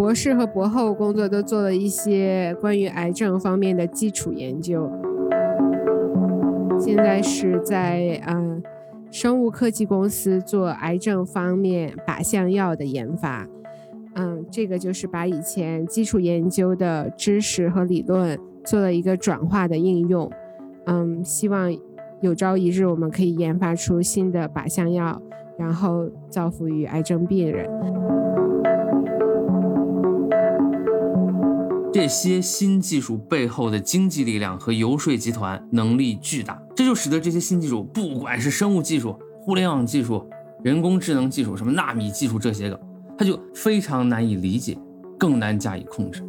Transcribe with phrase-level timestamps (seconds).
[0.00, 4.90] 博士和博后工作都做了一些关于癌症方面的基础研究。
[6.78, 8.62] 现在是在嗯
[9.10, 13.46] 生物科技公司做癌症方面靶向药的研发。
[14.14, 20.32] 嗯，这个就是把以前基础研究的知识和理论做了一个转化的应用。
[20.86, 21.70] 嗯，希望
[22.22, 25.20] 有朝一日我们可以研发出新的靶向药，
[25.58, 27.68] 然后造福于癌症病人。
[31.92, 40.24] 这些新技术背后的经济力量和游说集团能力巨大，这就使得这些新技术，不管是生物技术、互联网技术、
[40.62, 42.80] 人工智能技术、什么纳米技术这些个，
[43.18, 44.78] 它就非常难以理解，
[45.18, 46.24] 更难加以控制。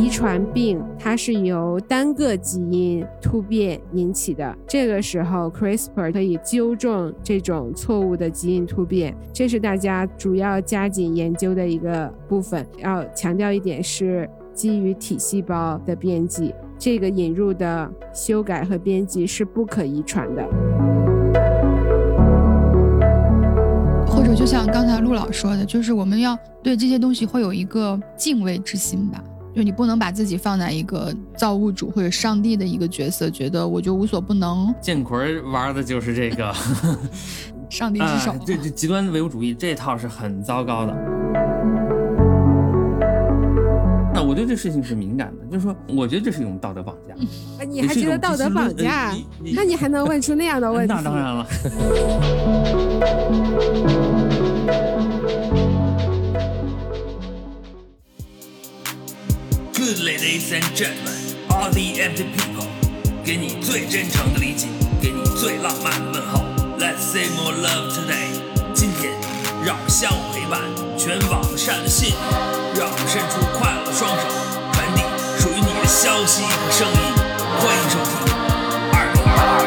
[0.00, 12.66] 遗传病它是由单个基因突变引起的，这个时候 CRISPR 可以纠正这种错误的基因突变，这是大家主要加紧研究的一个部分。
[12.78, 20.42] 要强调一点是基于体细胞的编辑，这个引入的修改和编辑是不可遗传的。
[24.06, 29.22] 或者就像刚才陆老说的，就是我们要对这些东西会有一个敬畏之心吧。
[29.54, 34.72] 就你不能把自己放在一个造物主或者上帝的一个角色，觉得我就无所不能。
[34.80, 36.54] 建奎玩的就是这个
[37.68, 40.96] 上帝之手，这这极端唯物主义这套是很糟糕的。
[44.12, 47.14] 那我对这事情是敏感的，就是说，我觉得这是一种道德绑架。
[47.64, 49.12] 你还觉得道德绑架？
[49.54, 50.94] 那你还能问出那样的问题？
[50.94, 51.46] 那当然了。
[59.98, 62.64] Ladies and gentlemen, all the empty people，
[63.24, 64.68] 给你最真诚的理解，
[65.02, 66.44] 给你最浪漫的问候。
[66.78, 68.30] Let's say more love today。
[68.72, 69.12] 今天，
[69.66, 70.62] 让我们相互陪伴，
[70.96, 72.14] 全网善的信，
[72.78, 74.28] 让我们伸出快乐的双手，
[74.72, 75.02] 传递
[75.40, 76.94] 属于你的消息和声音。
[77.58, 78.14] 欢迎收听
[78.94, 79.58] 二零八二。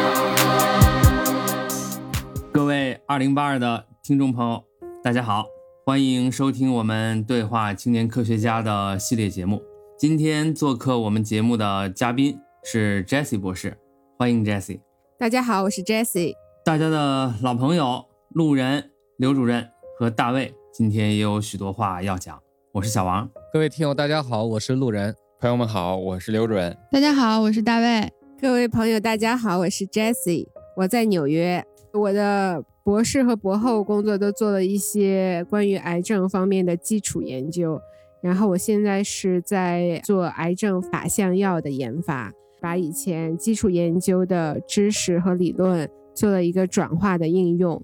[2.50, 4.64] 各位二零八二的听众朋友，
[5.02, 5.44] 大家好，
[5.84, 9.62] 欢迎收听我们对话青年科学家的系列节目。
[10.06, 13.74] 今天做客我们节目的嘉宾是 Jessie 博士，
[14.18, 14.80] 欢迎 Jessie。
[15.18, 16.34] 大家好，我是 Jessie。
[16.62, 18.04] 大家的老朋友
[18.34, 19.66] 路人刘主任
[19.98, 22.38] 和大卫今天也有许多话要讲。
[22.72, 23.26] 我是小王。
[23.50, 25.16] 各位听友，大家好，我是路人。
[25.40, 26.76] 朋友们好，我是刘主任。
[26.92, 28.12] 大家好，我是大卫。
[28.38, 30.46] 各位朋友，大家好，我是 Jessie。
[30.76, 37.80] 我在纽约，我的博士和博后工作都做了一些关于癌症方面的基础研究。
[38.24, 47.82] 然后我现在是在做癌症靶向药的研发，把以前基础研究的知识和理论做了一个转化的应用。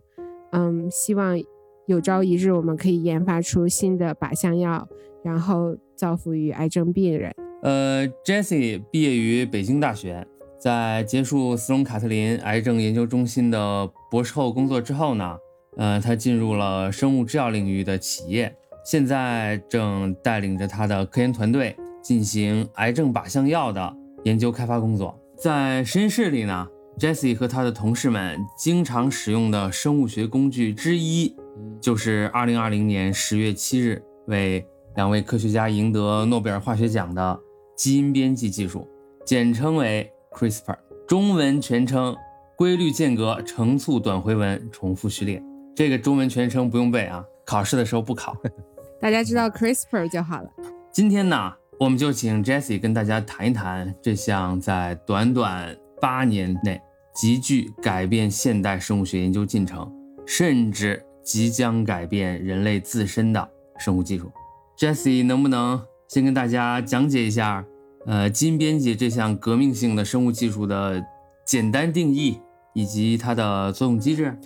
[0.52, 1.38] 嗯，希望
[1.84, 4.88] 有朝一日我们可以研发出新的靶向药，
[5.22, 7.30] 然后造福于癌症病人。
[7.60, 10.26] 呃，Jessie 毕业于北京大学，
[10.58, 15.36] 在结束斯隆卡特林癌症研究中心的博士后工作之后呢，
[15.76, 18.56] 呃，他进入了生物制药领域的企业。
[18.84, 25.18] 现在正带领着他的科研团队进行癌症靶向药的研究开发工作。
[25.36, 26.66] 在实验室里呢
[26.98, 31.34] ，Jesse 和他的同事们经常使用的生物学工具之一，
[31.80, 37.38] 就是2020年10月7日为两位科学家赢得诺贝尔化学奖的
[37.76, 38.86] 基因编辑技术，
[39.24, 40.76] 简称为 CRISPR，
[41.06, 42.14] 中文全称
[42.56, 45.42] 规律间隔成簇短回文重复序列。
[45.74, 48.36] 这个中文全称不用背啊，考试的时候不考。
[49.00, 50.50] 大家知道 CRISPR 就好了。
[50.92, 56.78] 今天呢，我们就请 Jessie 跟大家谈一谈这项在短短八年内
[57.14, 59.90] 急剧改变现代生物学研究进程，
[60.26, 64.30] 甚至即将改变人类自身的生物技术。
[64.76, 67.64] Jessie 能不能先跟大家讲解一下，
[68.04, 71.02] 呃，基因编辑这项革命性的生物技术的
[71.46, 72.38] 简单定义
[72.74, 74.36] 以及它的作用机制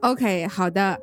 [0.00, 0.98] ？OK，好的。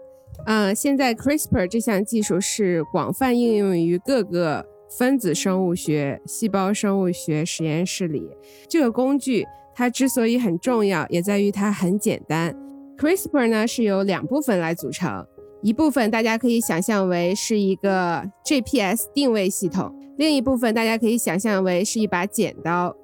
[0.46, 8.30] 嗯，现在 CRISPR 这项技术是广泛应用于各个分子生物学、细胞生物学实验室里。
[8.70, 9.46] 这个工具
[9.76, 12.56] 它之所以很重要，也在于它很简单。
[12.98, 15.26] CRISPR 呢是由两部分来组成，
[15.62, 22.96] 一部分大家可以想象为是一个 GPS 定位系统，另一部分大家可以想象为是一把剪刀。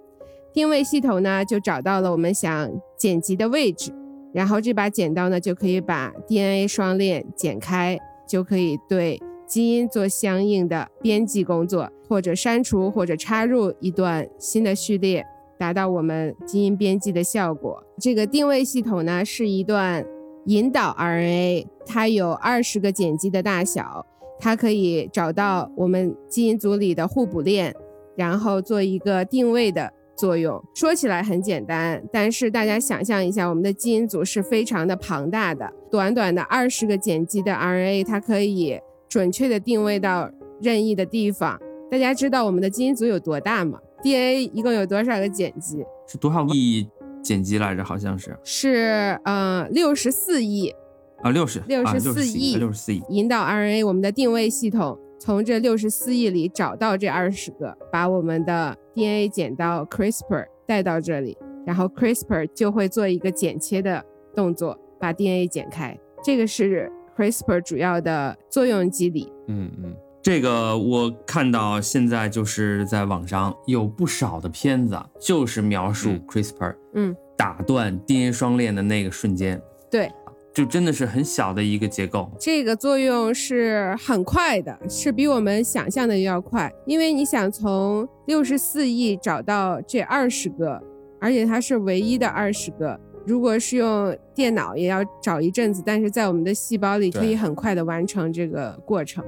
[0.54, 3.92] 定位系统呢就找到了我们想剪辑的位置。
[4.34, 7.98] 然后这把剪刀呢，就可以把 DNA 双链剪开，
[8.28, 15.24] 就可以对基因做相应的编辑工作，或者删除或者插入一段新的序列，
[15.60, 17.84] 达到我们基因编辑的效果。
[18.00, 20.04] 这个定位系统呢，是一段
[20.46, 24.06] 引导 RNA，它有二十个碱基的大小，
[24.40, 27.76] 它可以找到我们基因组里的互补链，
[28.16, 30.64] 然后做一个定位的作用。
[30.76, 38.80] 说起来很简单，但是大家想象一下，我们的基因组是非常的庞大的，短短的二十个碱基的 RNA，它可以
[39.10, 40.30] 准确的定位到
[40.62, 41.60] 任意的地方。
[41.92, 45.84] 大家知道我们的基因组有多大吗？DNA 一共有多少个碱基？
[46.08, 46.88] 是多少亿
[47.24, 47.84] 碱基来着？
[47.84, 50.74] 好像是是呃六十四亿。
[51.22, 53.02] 啊，六十六十四亿，六十四亿。
[53.08, 64.04] 引导 RNA，我们的定位系统从这六十四亿里找到这二十个，把我们的 DNA 剪到 CRISPR 带到这里，然后 CRISPR 就会做一个剪切的
[64.36, 65.98] 动作，把 DNA 剪开。
[66.22, 69.32] 这个是 CRISPR 主要的作用机理。
[69.48, 69.96] 嗯嗯。
[70.22, 80.12] 这个我看到现在就是在网上有不少的片子，就是描述 CRISPR，嗯，打断 DNA 双链的那个瞬间，对，
[80.54, 82.32] 就真的是很小的一个结构。
[82.40, 90.82] 这个作用是很快的，是比我们想象的要快，因为你想从六十四亿找到这二十个，
[91.20, 93.00] 而且它是唯一的二十个。
[93.26, 99.24] 如果是用电脑，也要找一阵子，但是在我们的细胞里可以很快的完成这个过程。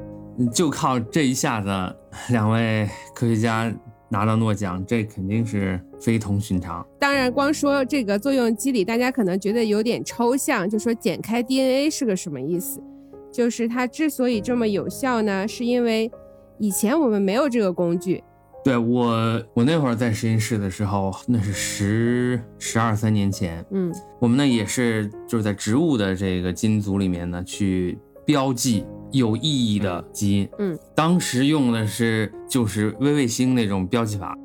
[0.53, 1.69] 就靠这一下子，
[2.29, 3.73] 两位科学家
[4.09, 6.85] 拿到诺奖，这肯定是非同寻常。
[6.99, 10.69] 当然，光说这个作用机理，大家可能觉得有点抽象。
[10.69, 12.81] 就说剪开 DNA 是个什么意思？
[13.31, 16.09] 就是它之所以这么有效呢，是因为
[16.57, 18.23] 以前我们没有这个工具。
[18.63, 23.63] 对我，我那会儿在实验室的时候，那是十十二三年前。
[23.71, 29.41] 嗯，我们呢也是就是在植物的这个基因组里面呢去标记有意
[29.75, 30.49] 义的基因。
[30.59, 34.37] 嗯，当时用的是就是微卫星那种标记法，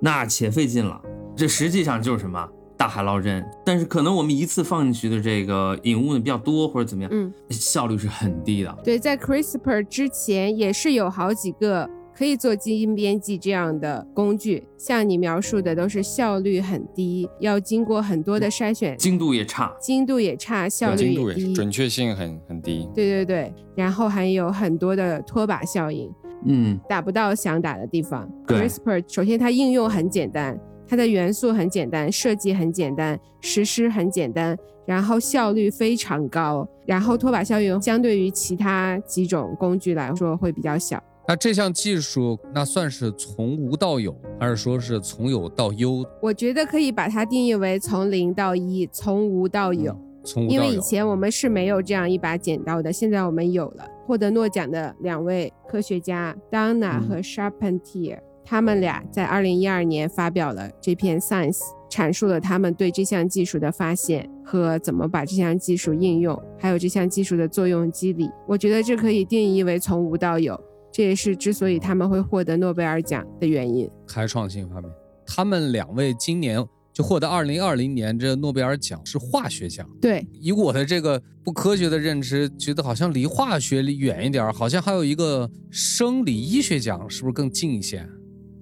[0.00, 1.00] 那且费劲了。
[1.36, 8.78] 这实际上就是什么大海捞针，但是可能我们一次放进去的这个引物呢比较多或者怎么样，嗯，效率是很低的。
[8.82, 11.88] 对，在 CRISPR 之前也是有好几个。
[12.16, 22.88] 可以做基因编辑这样的工具，像你描述的都是效率很低，要经过很多的筛选，精度也差，精度也差，效率也低，准确性很很低。
[22.94, 26.10] 对对对，然后还有很多的拖把效应，
[26.46, 28.26] 嗯，打不到想打的地方。
[28.46, 30.58] ，CRISPR 首先它应用很简单，
[30.88, 40.98] 它的元素很简单，设计很简单，实施很简单，然后效率非常高，然后拖把效应相对于其他几种工具来说会比较小。
[41.28, 46.04] 那这项技术，那算是从无到有，还是说是从有到优？
[46.22, 49.96] 我觉得可以把它定义为从零到一，从无到有。
[50.24, 50.60] 从无到有。
[50.60, 53.84] 因为以前我们是没有这样一把剪刀的，现在我们有了。
[54.06, 61.58] 获得诺奖的两位科学家 Donna 和 Sharpentier，他们俩在二零一二年发表了这篇 Science，
[61.90, 68.30] 阐述了他们对这项技术的发现和怎么把这项技术应用，还有这项技术的作用机理。
[68.46, 70.56] 我觉得这可以定义为从无到有。
[70.96, 73.86] 这也是之所以他们会获得诺贝尔奖的原因。
[74.06, 74.90] 开创性方面，
[75.26, 76.58] 他们两位今年
[76.90, 79.86] 就获得二零二零年这诺贝尔奖是化学奖。
[80.00, 88.02] 对，以我的这个不科学的认知，觉得好像离化学离远一点，好像还有一个生理医学奖，是不是更近一些？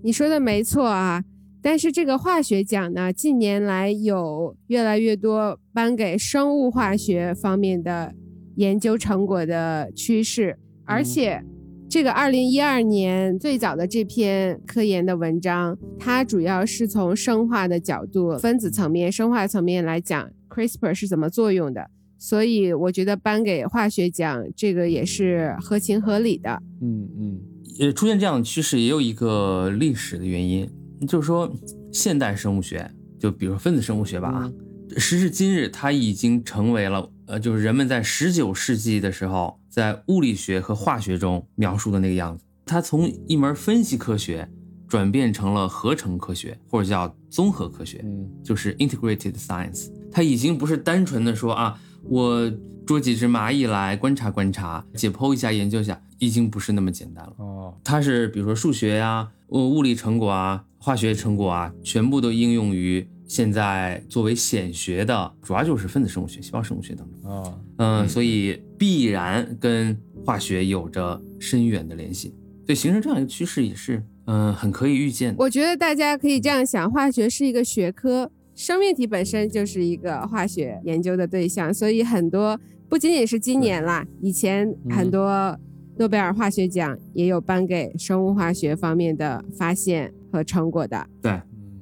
[0.03, 1.23] 你说的没错啊，
[1.63, 8.13] 但是这个化学奖呢，近年来有越来越多颁给生物化学方面的
[8.57, 11.41] 研究成果的趋势，而且。
[11.89, 21.89] 这个二零一二年最早的这篇科研的文章，它主要是从生化的角度、分子层面、生化层面来讲 CRISPR 是怎么作用的，
[22.19, 26.61] 所以我觉得颁给化学奖这个也是合情合理的。
[26.83, 27.41] 嗯嗯，
[27.77, 30.69] 也出现这样的趋势也有一个历史的原因，
[31.07, 31.53] 就是说
[31.93, 34.53] 现代生物学，就比如分子生物学吧啊，
[34.97, 37.09] 时至今日它已经成为了。
[37.27, 42.45] 呃，就是人们在十九世纪的时候，在物理学和化学中描述的那个样子。
[42.65, 44.49] 它从一门分析科学
[44.87, 49.91] 转变成了合成科学，或者叫综合科学，嗯，就是 integrated science。
[50.13, 52.49] 它已经不是单纯的说啊，我
[52.87, 57.33] 捉几只蚂蚁来观察观察，解剖一下研究一下，已经不是那么简单了。
[57.39, 63.05] 哦，它是比如说数学呀、物物理成果啊、化学成果啊，全部都应用于。
[63.27, 72.35] 现在作为显学的，主要就是分子生物学、细胞生物学当中啊，嗯，所以必然跟化学有着深远的联系，
[72.67, 75.35] 所以形成这样一个趋势也是，嗯，很可以预见。
[75.39, 85.59] 我觉得大家可以这样想，化学是一个学科，生命体本身就是一个化学研究的对象，所以很多不仅仅是今年啦，以前很多
[85.97, 91.07] 诺贝尔化学奖也有颁给生物化学方面的发现和成果的。
[91.23, 91.41] 对。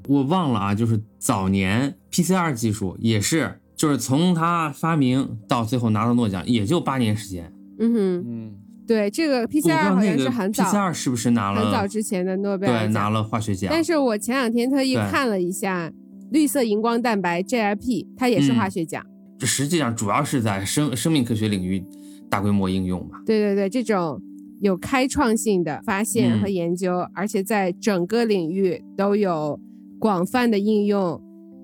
[0.08, 7.52] 我忘了啊，就是早年 PCR 技术也是就是从他发明到最后拿到诺奖，也就八年时间。
[7.79, 8.55] 嗯哼，嗯，
[8.88, 13.09] 对，这个 PCR 好像是很早 PCR 是不是拿了很早之前的诺贝尔对，拿。
[13.09, 13.71] 了化学奖。
[13.73, 15.93] 但是我前两天特意看了一下
[16.33, 19.05] 绿色荧光蛋白 GIP，它也是嗯化学奖。
[19.38, 21.85] 这实际上主要是在生生命科学领域
[22.29, 23.21] 大规模应用嘛。
[23.25, 24.21] 对对对，这种
[24.61, 29.61] 有开创性的发现和嗯研究，而且在整个领域都有
[30.02, 31.23] 广泛的应用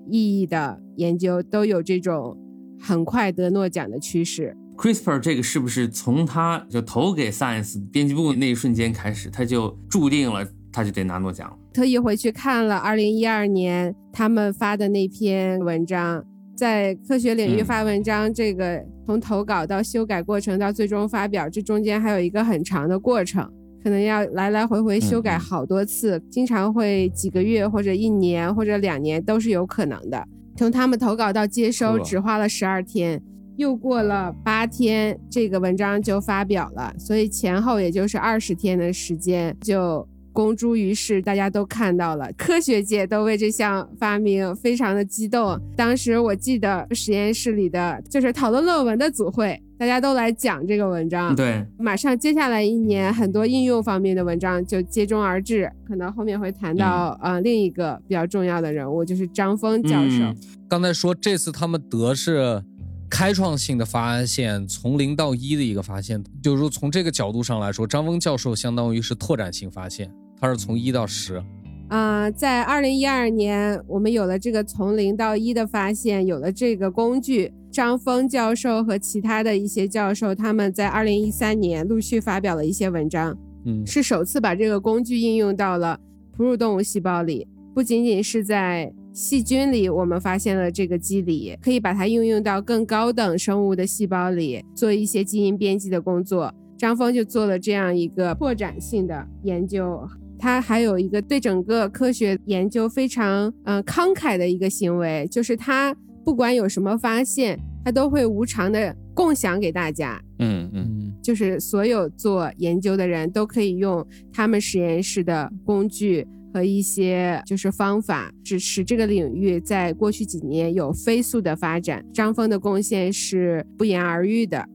[0.09, 2.37] 意义的研究，都有这种
[2.79, 4.55] 很快得诺奖的趋势。
[4.77, 11.57] CRISPR 这个是不是从他就投给 Science 编辑部那一瞬间开始，他就注定了他就得拿诺奖了？
[11.73, 16.23] 特意回去看了二零一二年他们发的那篇文章，
[16.55, 23.51] 在科学领域嗯发文章，这个从投稿到修改过程到最终发表，这中间还有一个很长的过程，
[23.83, 30.23] 可能要来来回回修改好多次，经常会几个月或者一年或者两年都是有可能的。
[30.57, 33.21] 从他们投稿到接收只花了十二天，
[33.55, 45.57] 又过了八天，这个文章就发表了，所以前后也就是二十天的时间就公诸于世，大家都看到了，科学界都为这项发明非常的激动。
[45.77, 51.33] 当时我记得实验室里的就是讨论论文的组会，大家都来讲这个文章。
[51.33, 60.23] 对，马上接下来一年，很多应用方面的文章就接踵而至，可能后面会谈到、呃另一个比较重要的人物，就是张峰教授。
[60.23, 60.35] 嗯
[60.67, 62.61] 刚才说这次他们得是
[63.09, 71.41] 开创性的发现，从零到一的一个发现，就是说从这个角度上来说，张峰教授相当于是拓展性发现，他是从一到十。
[71.87, 77.51] 啊、在二零一二年，我们有了这个从零到一的发现，有了这个工具。
[77.79, 83.33] 张峰教授和其他的一些教授，他们在二零一三年陆续发表了一些文章，
[83.63, 85.97] 嗯，是首次把这个工具应用到了
[86.35, 96.53] 哺乳动物细胞里，不仅仅是在细菌里，我们发现了这个机理，可以把它应用到更高等生物的细胞里，做一些基因编辑的工作。
[96.77, 100.05] 张峰就做了这样一个拓展性的研究，
[100.37, 105.95] 他还有一个对整个科学研究非常嗯、呃慷慨的一个行为，就是他
[106.25, 110.21] 不管有什么发现，他都会无偿的共享给大家。
[110.39, 122.03] 嗯嗯嗯就是所有做研究的人都可以用他们实验室的工具和一些就是方法，支持这个领域在过去几年有飞速的发展。
[122.13, 124.65] 张峰的贡献是不言而喻的。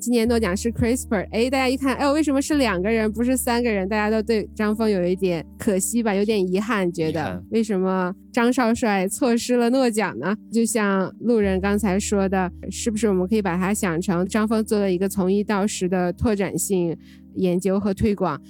[0.00, 3.88] 今年诺奖是 CRISPR，哎，大家一看，哎呦，为什么是两个人，不是三个人？
[3.88, 10.36] 大家都对张峰有一点可惜吧，有点遗憾，觉得为什么张少帅错失了诺奖呢？
[10.52, 16.96] 就像路人刚才说的，是不是我们可以把它想成张峰做了一个从一到十的拓展性
[17.34, 18.40] 研究和推广？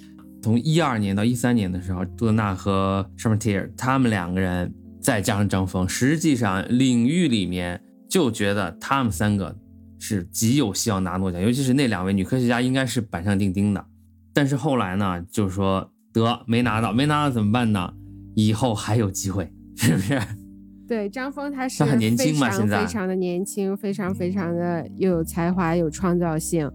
[0.43, 9.53] 从一二年到一三年的时候，杜德纳和 s h a m a t i e r 他们两个人再加上张峰，实际上领域里面就觉得他们三个
[9.99, 13.85] 是极有希望拿诺奖，尤其是那两位女科学家应该是板上钉钉的。
[14.33, 17.93] 但是后来呢，就是说得没拿到，没拿到怎么办呢？
[18.35, 20.19] 以后还有机会，是不是？
[20.87, 26.71] 对，张峰他是他很年轻嘛现在非常的年轻，非常非常的又有才华，有创造性，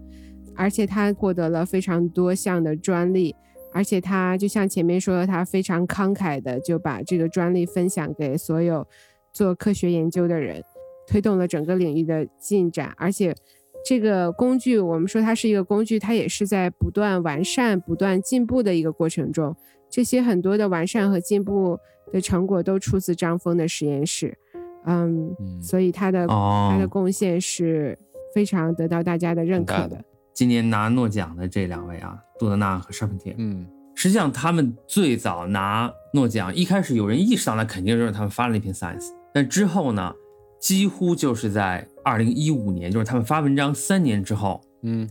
[0.54, 3.34] 而且他获得了非常多项的专利，
[3.72, 8.86] 而且他就像前面说的，他非常慷慨的就把这个专利分享给所有
[9.32, 10.62] 做科学研究的人，
[11.06, 13.34] 推动了整个领域的进展，而且。
[13.86, 19.54] 这个工具，我们说它是一个工具，它也是在不断完善、不断进步的一个过程中。
[19.90, 21.78] 这些很多的完善和进步
[22.10, 24.34] 的成果都出自张峰的实验室，
[24.86, 27.98] 嗯，嗯所以他的、哦他的贡献是
[28.34, 30.02] 非常得到大家的认可的。
[30.32, 40.10] 今年拿诺奖的这两位啊，杜德纳和 e i e r 嗯实际上他们最早拿诺奖，一开始有人意识到那肯定就是他们发了那篇 Science，但之后呢，
[40.64, 45.06] 几乎就是在二零一五年，就是他们发文章三年之后，嗯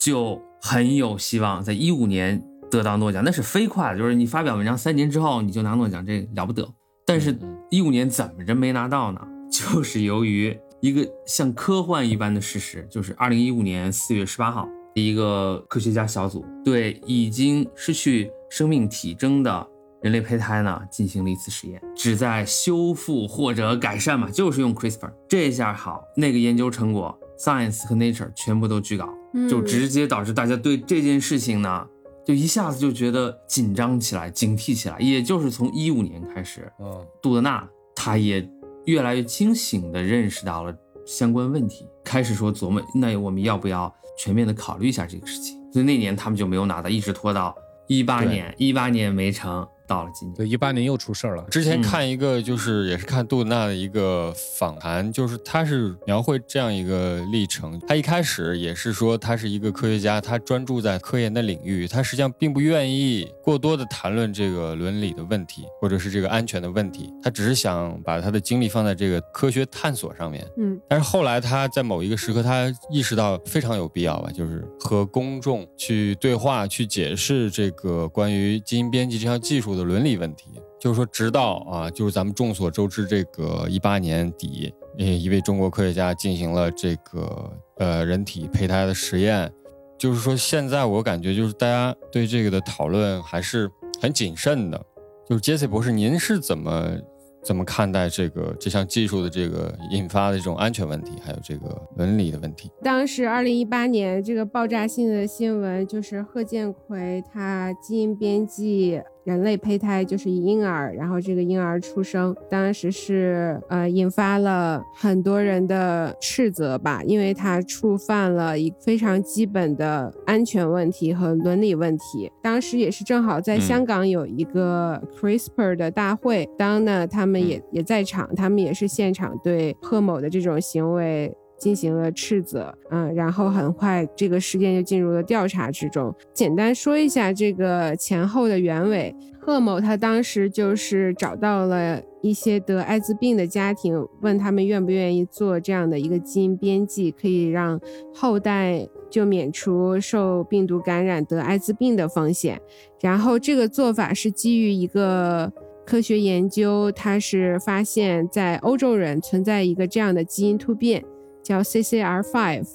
[0.00, 6.66] 就很有希望在一五年得到诺奖，那是飞快的，就是你发表文章三年之后你就拿诺奖，这了不得。
[7.04, 9.20] 但是嗯一五年怎么着没拿到呢？
[9.52, 19.68] 就是由于一个像科幻一般的事实，就是二零一五年四月十八号，一个科学家小组对已经失去生命体征的
[20.02, 25.12] 人类胚胎呢进行了一次实验，旨在修复或者改善嘛，就是用 CRISPR。
[25.28, 31.86] 这下好，那个研究成果 Science 和 Nature 全部都拒稿，嗯就直接导致大家对这件事情呢，
[32.26, 34.98] 就一下子就觉得紧张起来、警惕起来。
[34.98, 38.48] 也就是从一五年开始，嗯杜德纳他也
[38.86, 40.74] 越来越清醒地认识到了
[41.06, 45.56] 相关问题，开始说琢磨，那我们要不要全面的考虑一下这个事情？
[45.72, 47.54] 所以那年他们就没有拿到，一直拖到
[47.86, 50.34] 一八年，一八年没成，到了今年。
[50.34, 51.44] 对，一八年又出事儿了。
[51.50, 57.78] 之前看一个，就是也是看杜娜的一个访谈，就是他是描绘这样一个历程。
[57.86, 67.12] 他一开始也是说他是一个科学家，他专注在科研的领域，他实际上并不愿意过多的谈论这个伦理的问题，或者是这个安全的问题。
[67.22, 70.46] 他只是想把他的精力放在这个科学探索上面。
[70.56, 80.60] 嗯，但是后来他在某一个时刻，他意识到非常有必要吧，就是和公众去对话，去解释这个关于基因编辑这项技术的伦理问题。
[80.80, 89.52] 就是说，直到啊，就是咱们众所周知，这个一八年底，呃，一位中国科学家进行了这个呃人体胚胎的实验。
[89.96, 93.70] 就是说，现在我感觉就是大家对这个的讨论还是
[94.00, 94.86] 很谨慎的。
[95.24, 96.98] 就是杰西博士，您是怎么
[97.44, 102.68] 怎么看待这个这项技术的这个引发的这种安全问题，还有这个伦理的问题？
[102.82, 122.30] 当时二零一八年这个爆炸性的新闻就是贺建奎他基因编辑人类胚胎，就是婴儿，然后这个婴儿出生，当时是呃引发了很多人的斥责吧，因为他触犯了一非常基本的安全问题和伦理问题。
[122.42, 131.32] 当时也是正好在嗯香港有一个 CRISPR 的大会，当呢他们也、也在场，他们也是现场对贺某的这种行为。
[131.62, 136.12] 进行了斥责，嗯，然后很快这个事件就进入了调查之中。
[136.34, 147.80] 简单说一下这个前后的原委，贺某他当时就是找到了一些得艾滋病的家庭，问他们愿不愿意做这样的一个基因编辑，可以让
[148.12, 152.60] 后代就免除受病毒感染得艾滋病的风险。
[153.00, 155.52] 然后这个做法是基于一个。
[155.84, 161.04] 科学研究，它是发现，在欧洲人存在一个这样的基因突变，
[161.42, 162.66] 叫 CCR5，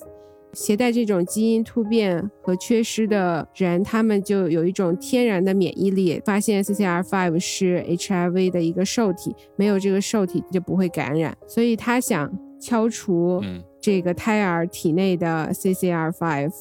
[0.53, 6.21] 携带这种基因突变和缺失的人，他们就有一种天然的免疫力。
[6.25, 11.35] 发现 CCR5 是 HIV 的一个受体，没有这个受体就不会感染。
[11.47, 16.51] 所以他想敲除嗯这个胎儿体内的 CCR5。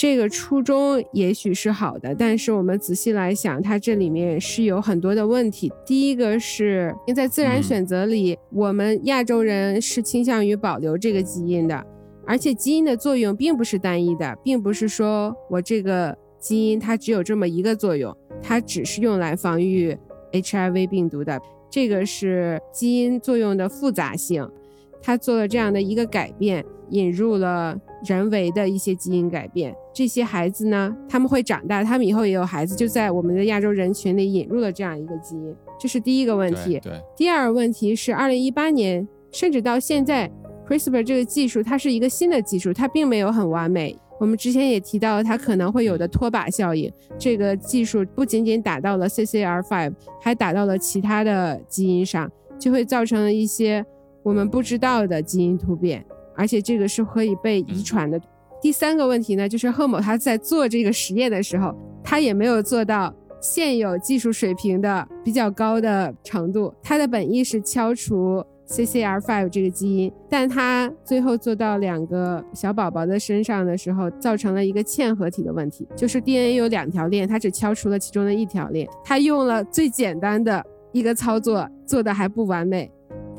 [0.00, 5.70] 这个初衷也许是好的，但是我们仔细来想，它这里面是有很多的问题。
[5.84, 11.86] 第一个是，因为在自然嗯选择里，我们亚洲人是倾向于保留这个基因的，
[12.26, 19.94] 而且基因的作用并不是单一的，并不是说我这个基因它只有这么一个作用，它只是用来防御
[20.32, 21.38] HIV 病毒的。
[21.68, 24.48] 这个是基因作用的复杂性，
[25.02, 29.76] 它做了这样的一个改变，引入了人为的一些基因改变。
[29.92, 36.78] 这些孩子呢，他们会长大，他们以后也有孩子，就在我们的亚洲人群里引入了这样一个基因，这是第一个问题。
[36.80, 40.30] 对对，第二个问题是，二零一八年甚至到现在
[40.68, 43.96] ，CRISPR 这个技术它是一个新的技术，它并没有很完美。
[44.20, 46.92] 我们之前也提到，它可能会有的拖把效应。
[47.18, 53.84] 这个技术不仅仅打到了 CCR5，还打到了其他的基因上，就会造成了一些
[54.22, 56.04] 我们不知道的基因突变，
[56.36, 58.20] 而且这个是可以被遗传的。
[58.60, 66.72] 第三个问题呢，就是贺某他在做这个实验的时候，他也没有做到现有技术水平的比较高的程度。
[66.82, 78.86] 他的本意是敲除 CCR5 这个基因，但他最后做到两个小宝宝的身上的时候，造成了一个嵌合体的问题，就是 DNA 有两条链，他只敲除了其中的一条链。
[79.02, 82.90] 他用了最简单的一个操作，做的还不完美。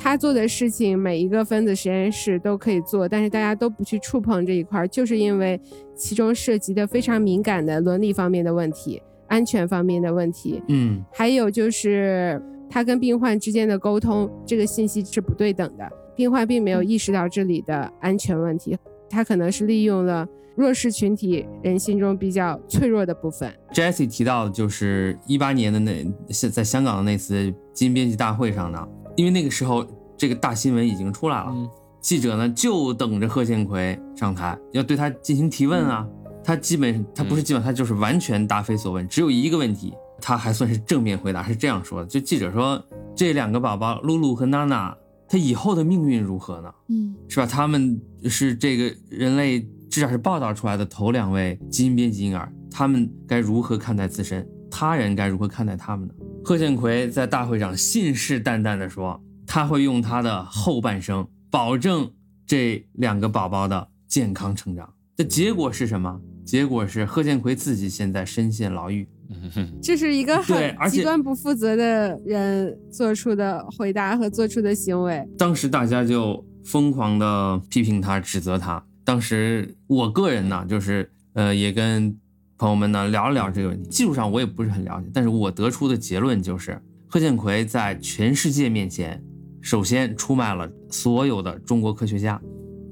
[0.04, 5.62] 他做的事情，每一个分子实验室都可以做，但是大家都不去触碰这一块，就是因为
[5.96, 11.06] 其中涉及的非常敏感的伦理方面的问题、安全方面的问题，嗯。
[11.14, 18.76] 还有就是他跟病患之间的沟通，这个信息是不对等的，病患并没有意识到这里的安全问题，
[19.08, 23.54] 他可能是利用了弱势群体人心中比较脆弱的部分。
[23.72, 29.86] ，Jesse 提到的就是一八年的那是在香港的那次基因编辑大会上呢，因为那个时候
[30.17, 31.69] 这个大新闻已经出来了，嗯
[32.00, 36.08] 记者呢就等着贺建奎上台，要对他进行提问啊。
[36.43, 42.84] 他基本他不是基本，他就是完全答非所问，只有一个问题，他还算是正面回答，是这样说的：就记者说
[43.15, 44.97] 这两个宝宝露露和娜娜，
[45.28, 46.74] 他以后的命运如何呢？
[46.89, 47.45] 嗯是吧？
[47.45, 54.43] 他们是这个人类至少是报道出来的头两位基因编辑婴儿，他们该如何看待自身？
[54.71, 56.13] 他人该如何看待他们呢？
[56.43, 62.12] 贺建奎在大会上信誓旦旦地说，他会用他的后半生保证
[62.45, 64.91] 这两个宝宝的健康成长。
[65.15, 66.19] 的结果是什么？
[66.43, 69.08] 结果是贺建奎自己现在深陷牢狱。
[69.82, 75.25] 这是一个对而且很极端不负责的人做出的回答和做出的行为。
[75.38, 78.84] 当时大家就疯狂的批评他、指责他。
[79.06, 82.13] 当时我个人呢，就是呃，也跟
[82.62, 83.89] 朋友们呢聊一聊这个问题。
[83.89, 89.19] 技术上我也不是很了解，但是我得出的结论就是，贺建奎在全世界面前，
[89.62, 92.39] 首先出卖了所有的中国科学家，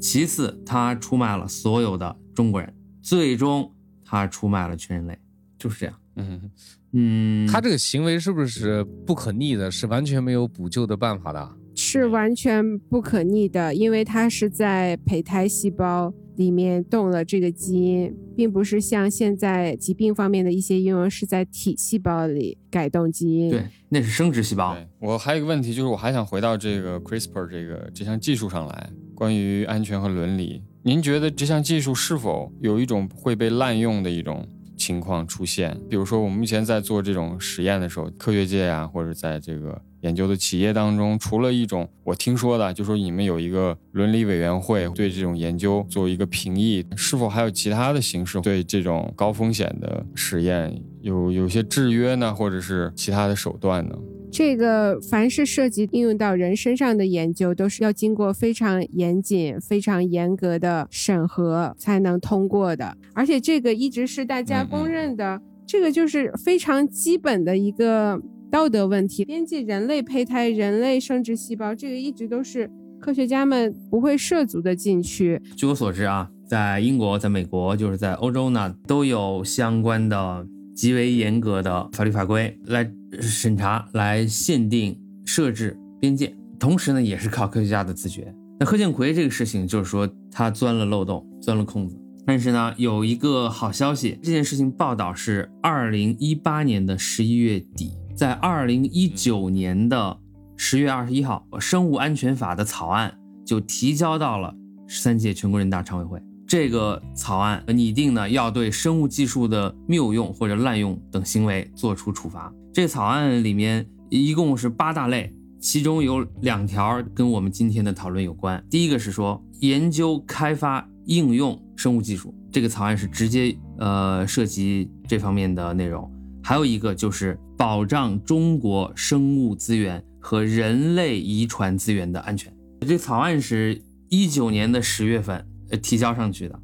[0.02, 3.72] 其次他出卖了所有的中国人，最终
[4.04, 5.16] 他出卖了全人类，
[5.60, 5.96] 就是这样。
[6.16, 6.52] 嗯，
[6.94, 9.70] 嗯，他这个行为是不是不可逆的？
[9.70, 11.48] 是完全没有补救的办法的？
[11.92, 23.50] 是完全不可逆的，因为它是在胚胎细胞里面动了这个基因，并不是像现在疾病方面的一些应用是在体细胞里改动基因。
[23.50, 24.76] 对，那是生殖细胞。
[24.76, 34.48] 对我还有一个问题，就是我还想回到这个 CRISPR 这个这项技术上来，关于安全和伦理，您觉得这项技术是否有一种会被滥用的一种
[34.80, 35.78] 情况出现？
[35.90, 53.96] 比如说，我们目前在做这种实验的时候，科学界啊，或者在这个研究的企业当中，除了一种我听说的，就说你们有一个伦理委员会对这种研究做一个评议，是否还有其他的形式对这种高风险的实验有有些制约呢，或者是其他的手段呢？
[54.32, 62.96] 这个凡是涉及应用到人身上的研究，都是要经过非常严谨、非常严格的审核才能通过的。
[63.14, 69.26] 而且这个一直是大家公认的，这个就是非常基本的一个道德问题。
[69.26, 75.42] 编辑人类胚胎、人类生殖细胞，这个一直都是科学家们不会涉足的禁区。
[75.58, 80.46] 据我所知啊，在英国、在美国，就是在欧洲呢，都有相关的
[80.80, 82.90] 极为严格的法律法规来
[83.20, 86.34] 审查、来限定、设置边界。
[86.58, 88.34] 同时呢，也是靠科学家的自觉。
[88.58, 92.00] 那贺建奎这个事情，就是说他钻了漏洞，钻了空子。
[92.26, 100.18] 但是呢，有一个好消息，这件事情报道是二零一八年的十一月底，在二零一九年的
[100.56, 103.14] 十月二十一号，生物安全法的草案
[103.46, 104.56] 就提交到了
[104.88, 106.22] 十三届全国人大常委会。
[106.50, 112.52] 这个草案拟定呢，要对生物技术的谬用或者滥用等行为作出处罚。
[112.74, 118.66] 这草案里面一共是八大类，其中有两条跟我们今天的讨论有关。
[118.68, 126.12] 第一个是说研究、开发、应用生物技术，这个草案是直接呃涉及这方面的内容。
[126.44, 132.52] 还有一个就是保障中国生物资源和人类遗传资源的安全。
[132.88, 136.60] 这草案是一九年的十月份呃提交上去的，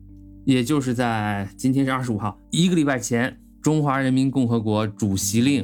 [0.46, 3.30] 也就是在今天是二十五号，一个礼拜前，
[3.62, 5.64] 《中华人民共和国主席令》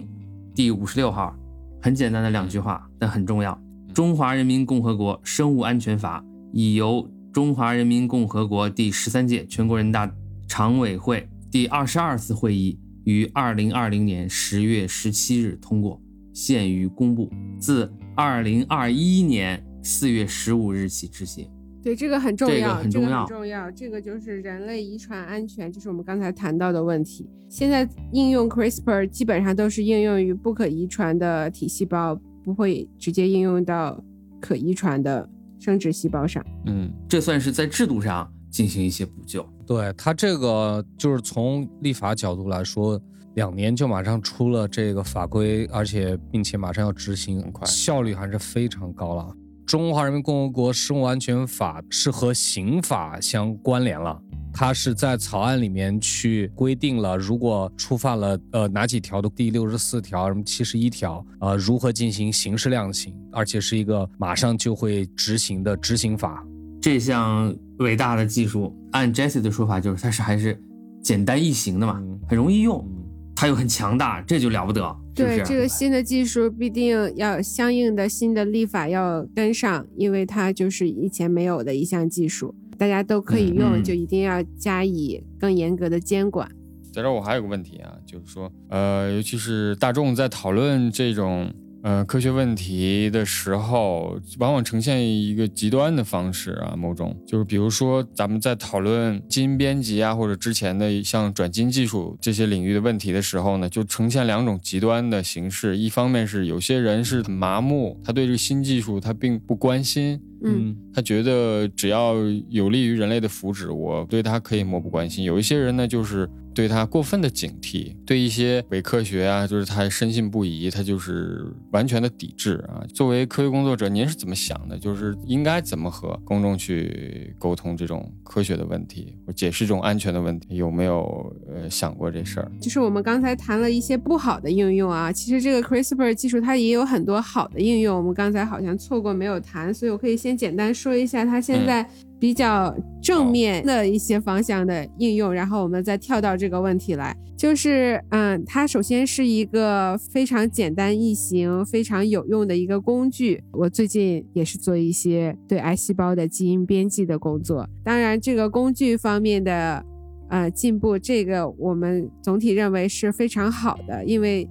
[0.56, 1.36] 第五十六号，
[1.82, 3.60] 很简单的两句话，但很重要。
[3.94, 6.24] 中华人民共和国生物安全法
[6.54, 10.10] 已由中华人民共和国第十三届全国人大
[10.48, 16.02] 常委会第二十二次会议于二零二零年十月十七日通过，
[16.34, 21.50] 现于公布，自二零二一年四月十五日起执行。
[21.84, 23.72] 对，这个很重要这个，很重要重要。
[23.72, 27.30] 这个就是人类遗传安全，就是我们刚才谈到的问题。
[27.50, 34.02] 现在应用 CRISPR 基本上都是应用于不可遗传的体细胞，不会直接应用到
[34.40, 35.28] 可遗传的
[35.60, 36.46] 生殖细胞上。
[36.66, 39.46] 嗯，这算是在制度上进行一些补救。
[39.66, 43.02] 对它这个就是从立法角度来说，
[43.36, 49.36] 两年就马上出了这个法规，而且并且马上要执行，很快效率还是非常高了。
[49.72, 54.22] 中华人民共和国生物安全法是和刑法相关联了。
[54.52, 66.46] 它是在草案里面去规定了，如果触犯了呃哪几条的第六十四条、什么七十一条，呃如何进行刑事量刑，而且是一个马上就会执行的执行法。
[66.82, 70.62] 这项伟大的技术，按 Jesse 的说法，就是它是还是
[71.02, 72.86] 简单易行的嘛，嗯很容易用，
[73.34, 75.42] 它又很强大，这就了不得，对？
[75.44, 86.50] 这个新的技术，必定要相应的新的立法要跟上，因为它就是以前没有的一项技术，大家都可以用，就一定要加以更严格的监管。
[86.94, 91.50] 在这儿我还有个问题啊，就是说，呃，尤其是大众在讨论这种
[91.84, 105.78] 呃科学问题的时候，往往呈现一个极端的方式啊，某种就是比如说咱们在讨论基因编辑啊，或者之前的像转基因技术这些领域的问题的时候呢，就呈现两种极端的形式。
[105.78, 112.16] 一方面是有些人是很麻木，他对这个新技术他并不关心，嗯，他觉得只要
[112.50, 115.24] 有利于人类的福祉，我对他可以漠不关心。
[115.24, 122.84] 有一些人呢，就是对他过分的警惕，对一些伪科学啊，就是他深信不疑，他就是完全的抵制啊。
[122.94, 124.78] 作为科学工作者，您是怎么想的？
[124.78, 130.56] 就是应该怎么和公众去沟通这种科学的问题，或解释这种安全的问题？
[130.56, 132.52] 有没有呃想过这事儿？
[132.60, 141.88] 就是我们刚才谈了一些不好的应用啊，其实这个 CRISPR 技术它也有很多好的应用，我们刚才好像错过没有谈，所以我可以先简单说一下它现在
[142.22, 153.44] 比较正面的一些方向的应用，然后我们再跳到这个问题来，就是嗯，它首先是一个非常简单易行、非常有用的一个工具。
[153.54, 159.84] 我最近也是做一些对癌细胞的基因编辑的工作，当然这个工具方面的
[160.30, 164.48] 呃进步，这个我们总体认为是非常好的，因为。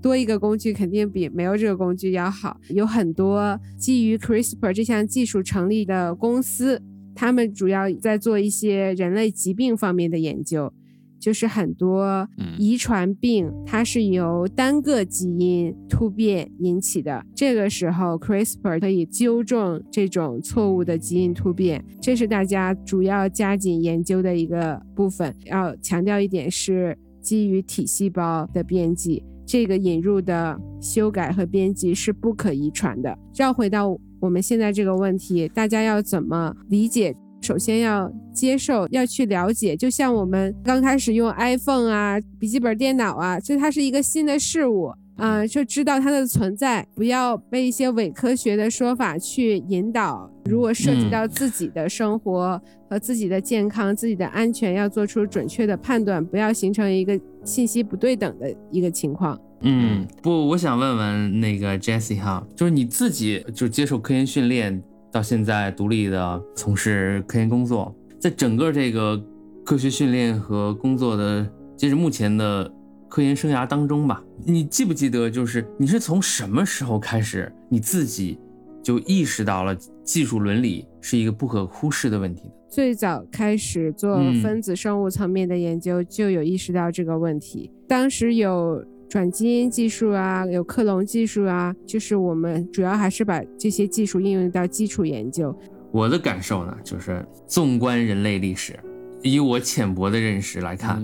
[0.00, 2.56] 多一个工具肯定比没有这个工具要好。
[2.68, 6.80] 有很多基于 CRISPR 这项技术成立的公司，
[7.18, 10.72] 他们主要在做一些人类疾病方面的研究，
[11.18, 17.26] 就是很多遗传病，它是由单个基因突变引起的。
[17.34, 25.34] 这个时候，CRISPR 可以纠正这种错误的基因突变，这是大家主要加紧研究的一个部分。
[25.46, 29.24] 要强调一点是基于体细胞的编辑。
[29.44, 33.18] 这个引入的修改和编辑是不可遗传的。
[33.34, 37.14] 绕回到我们现在这个问题，大家要怎么理解？
[37.40, 39.76] 首先要接受，要去了解。
[39.76, 44.92] 就像我们刚开始用 iPhone 啊、笔记本电脑啊，就它是一个新的事物。
[45.18, 50.30] 啊，就知道它的存在，不要被一些伪科学的说法去引导。
[50.44, 59.38] 如果涉及到自己的生活和自己的健康、自己的安全，要做出准确的判断，不要形成一个信息不对等的一个情况。
[59.62, 69.20] 嗯，不，我想问问那个 Jessie 哈，就是你自己就接受科研训练到现在独立的从事科研工作，在整个这个
[69.64, 71.44] 科学训练和工作的
[71.76, 72.72] 截止目前的。
[73.08, 78.38] 科研生涯当中吧，你记不记得，就是你是从什么时候开始，你自己
[78.82, 82.54] 就意识到了技术伦理是一个不可忽视的问题的？
[82.68, 87.72] 最早开始做分子生物层面的研究，就有意识到这个问题。
[87.88, 95.58] 当时有转基因技术啊，有克隆技术啊，就是我们主要还是把这些技术应用到基础研究。
[95.90, 98.78] 我的感受呢，就是纵观人类历史，
[99.22, 101.02] 以我浅薄的认识来看，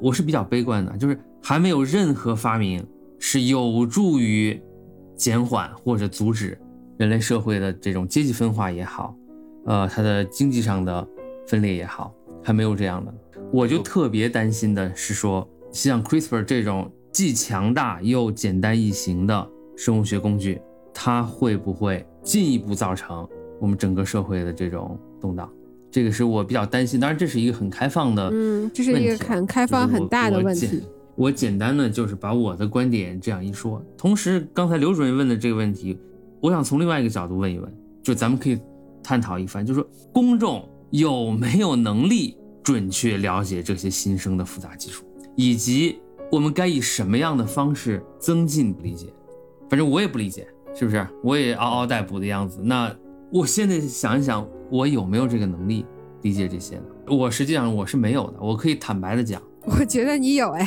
[0.00, 1.18] 我是比较悲观的，就是。
[1.42, 2.84] 还没有任何发明
[3.20, 4.60] 是有助于
[5.14, 6.58] 减缓或者阻止
[6.98, 9.14] 人类社会的这种阶级分化也好，
[9.64, 11.06] 呃，它的经济上的
[11.46, 13.14] 分裂也好，还没有这样的。
[13.52, 20.60] 我就特别担心的是说，像 CRISPR 这种既强大又简单易行的生物学工具，
[20.92, 23.24] 它会不会进一步造成
[23.60, 25.48] 我们整个社会的这种动荡？
[25.96, 27.00] 这个是我比较担心。
[27.00, 30.82] 当然，这是一个很开放的，嗯，这是一个很开放很大的问题。
[31.14, 35.98] 我简单的就是把我的观点这样一说，同时刚才刘主任问的这个问题，
[36.42, 38.60] 我想从另外一个角度问一问，就咱们可以
[39.02, 45.02] 探讨一番，就是说公众有没有能力准确了解这些新生的复杂技术，
[45.34, 45.96] 以及
[46.30, 49.06] 我们该以什么样的方式增进理解？
[49.70, 51.06] 反正我也不理解，是不是？
[51.24, 52.60] 我也嗷嗷待哺的样子。
[52.62, 52.94] 那
[53.32, 55.84] 我现在想一想，我有没有这个能力
[56.22, 56.84] 理解这些呢？
[57.08, 60.66] 我实际上我是没有的，我可以坦白的讲，我觉得你有哎。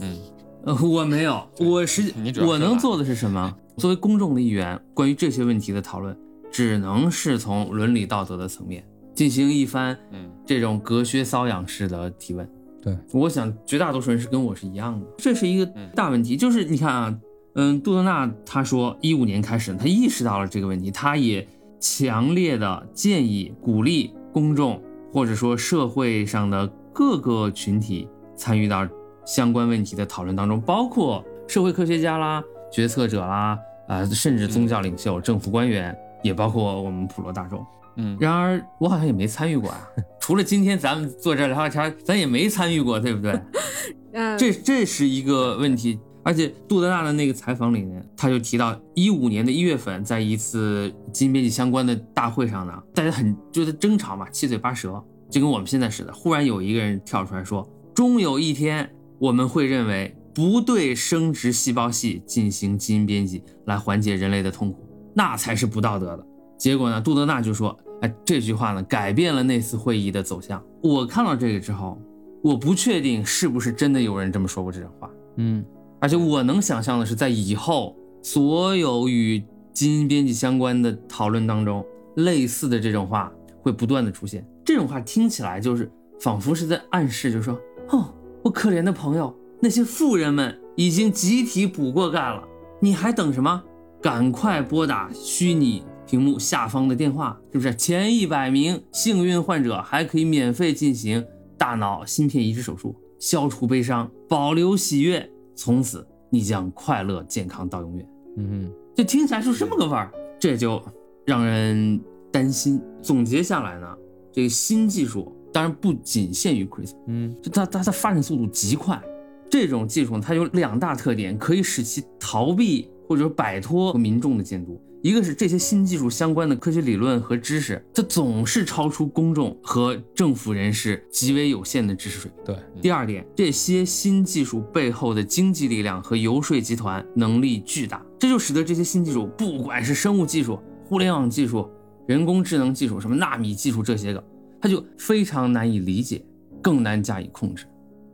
[0.00, 0.16] 嗯，
[0.64, 3.54] 呃，我没有，我实我能做的是什么？
[3.76, 6.16] 作为公众的一员，关于这些问题的讨论，
[6.50, 8.84] 只能是从伦理道德的层面
[9.14, 12.48] 进行一番，嗯，这种隔靴搔痒式的提问。
[12.82, 15.06] 对，我想绝大多数人是跟我是一样的。
[15.16, 17.18] 这是一个大问题，就是你看啊，
[17.54, 21.46] 嗯，杜德纳他说，一五年开始，他意识到了这个问题，他也
[21.80, 28.86] 强烈的建议鼓励公众或者说社会上的各个群体参与到。
[29.26, 37.62] 相关问题的讨论当中，包括社会科学家啦、决策者啦，啊，甚至宗教领袖、政府官员，也包括我们普罗大众。
[37.96, 39.86] 嗯，然而我好像也没参与过啊，
[40.18, 43.38] 除了今天咱们坐这聊聊天，咱也没参与过，对不对？
[44.14, 46.00] 嗯，这这是一个问题。
[46.28, 56.12] 而且杜德纳的那个采访里面，他就提到，一五年的一月份，在一次基因编辑相关的大会上呢，大家很就在争吵嘛，七嘴八舌，就跟我们现在似的。
[56.12, 58.86] 忽然有一个人跳出来说，终有一天。
[59.20, 66.24] 我们会认为不对生殖细胞系进行基因编辑来缓解人类的痛苦，那才是不道德的。
[66.56, 72.00] 结果呢，杜德纳就说：“哎，这句话呢，改变了那次会议的走向。”我看到这个之后，
[72.44, 75.10] 我不确定是不是真的有人这么说过这种话。
[75.38, 75.64] 嗯，
[76.00, 81.84] 而且我能想象的是，在以后所有与基因编辑相关的讨论当中，
[82.16, 84.46] 类似的这种话会不断的出现。
[84.64, 87.58] 这种话听起来就是仿佛是在暗示，就是说，
[87.90, 88.14] 哦。
[88.40, 92.42] 我可怜的朋友，那些富人们已经集体补过钙了，
[92.80, 93.62] 你还等什么？
[94.00, 97.74] 赶快拨打虚拟屏幕下方的电话，是不是？
[97.74, 101.22] 前一百名幸运患者还可以免费进行
[101.58, 108.08] 大脑芯片移植手术，消除悲伤，保留喜悦，从此你将快乐健康到永远。
[108.36, 110.80] 嗯，这听起来是这么个味儿，这就
[111.26, 112.80] 让人担心。
[113.02, 113.86] 总结下来呢？
[114.32, 119.02] 这个新技术当然不仅限于 CRISPR，嗯，就它它它发展速度极快。
[119.50, 124.80] 这种技术它有两大特点，可以使其逃避或者说摆脱民众的监督。
[125.00, 132.44] 一个是这些新技术相关的科学理论和知识，它总是超出公众和政府人士极为有限的知识水平。
[132.46, 141.70] 对，第二点，这些新技术背后的经济力量和游说集团能力巨大，这就使得这些新技术，不管是生物技术、互联网技术、
[142.08, 144.24] 人工智能技术、什么纳米技术这些个，
[144.60, 146.24] 它就非常难以理解，
[146.60, 147.66] 更难加以控制。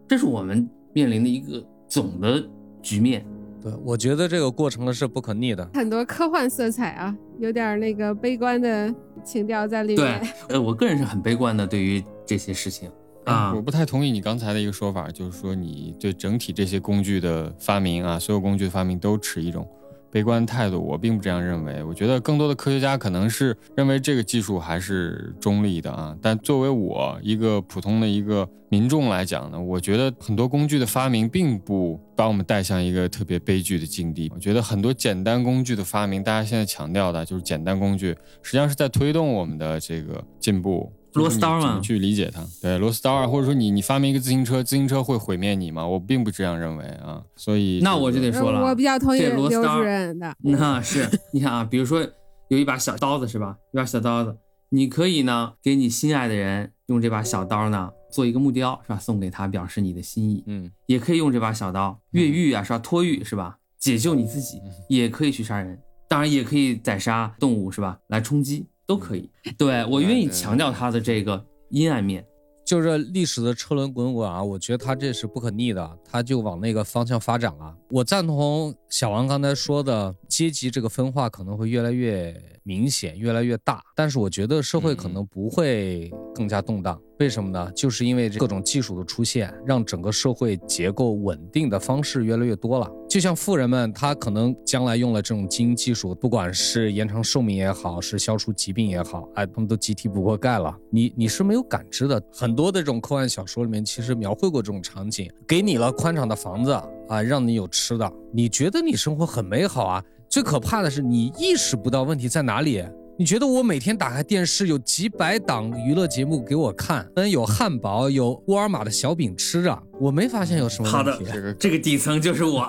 [0.07, 2.47] 这是我们面临的一个总的
[2.83, 3.27] 局面。
[3.65, 5.67] 对，我觉得这个过程呢是不可逆的。
[5.73, 12.91] 很多科幻色彩啊，有点那个悲观的情调在里对面。，呃，我个人是很悲观的，对于这些事情
[13.25, 19.67] 啊我，不太同意你刚才的一个说法，就是说你对整体这些工具的发明啊，所有工具的发明都持一种
[20.15, 20.81] 悲观态度。
[20.81, 26.17] 我并不这样认为，我觉得更多的科学家可能是认为这个技术还是中立的啊。
[26.23, 34.31] 但作为我一个普通的一个民众来讲呢，我觉得很多工具的发明并不把我们带向一个特别悲剧的境地。
[34.33, 40.93] 我觉得很多简单工具的发明，大家现在强调的就是简单工具，实际上是在推动我们的这个进步。
[41.15, 42.45] 螺丝刀嘛你去理解它？
[42.61, 45.87] 对，螺丝刀啊，或者说你你发明一个自行车，自行车会毁灭你吗？
[45.87, 47.23] 我并不这样认为啊。
[47.37, 50.35] 所以那我就得说了啊，我比较同意这螺丝刀刘主任的。
[50.43, 52.07] 那是你看啊，比如说
[52.49, 53.57] 有一把小刀子是吧？
[53.73, 54.37] 一把小刀子，
[54.71, 58.99] 你可以呢给你心爱的人用这把小刀呢做一个木雕是吧？
[58.99, 62.79] 送给他表示你的心意，嗯，也可以用这把小刀越狱啊是吧？
[62.79, 63.59] 脱狱是吧？
[63.79, 67.99] 解救你自己，也可以去杀人，当然也可以宰杀动物是吧？
[68.09, 69.31] 来充饥都可以。
[69.57, 72.25] 对我愿意强调它的这个阴暗面。
[72.65, 77.77] 就是历史的车轮滚滚啊，我觉得它这是不可逆的，它就往那个方向发展了。
[77.91, 86.99] 我赞同小王刚才说的，阶级这个分化可能会越来越明显，越来越大，但是我觉得社会可能不会更加动荡。
[87.21, 87.71] 为什么呢？
[87.73, 92.91] 就是因为这各种技术的出现，让整个社会结构稳定的方式越来越多了。
[93.09, 100.77] 就像富人们，他可能将来用了这种基因技术，不管是延长寿命也好，是消除疾病也好，哎，他们都集体补过钙了。
[100.91, 102.21] 你你是没有感知的。
[102.33, 106.73] 很多的这种科幻小说里面，其实描绘过这种场景，给你了宽敞的房子
[107.09, 110.05] 啊，让你有吃的，你觉得你生活很美好啊。
[110.29, 112.83] 最可怕的是，你意识不到问题在哪里。
[113.17, 122.63] 你觉得我每天打开电视有几百档娱乐节目给我看，嗯，有汉堡，有沃尔玛的小饼吃着，我没发现有什么好的问题这个这个底层就是我。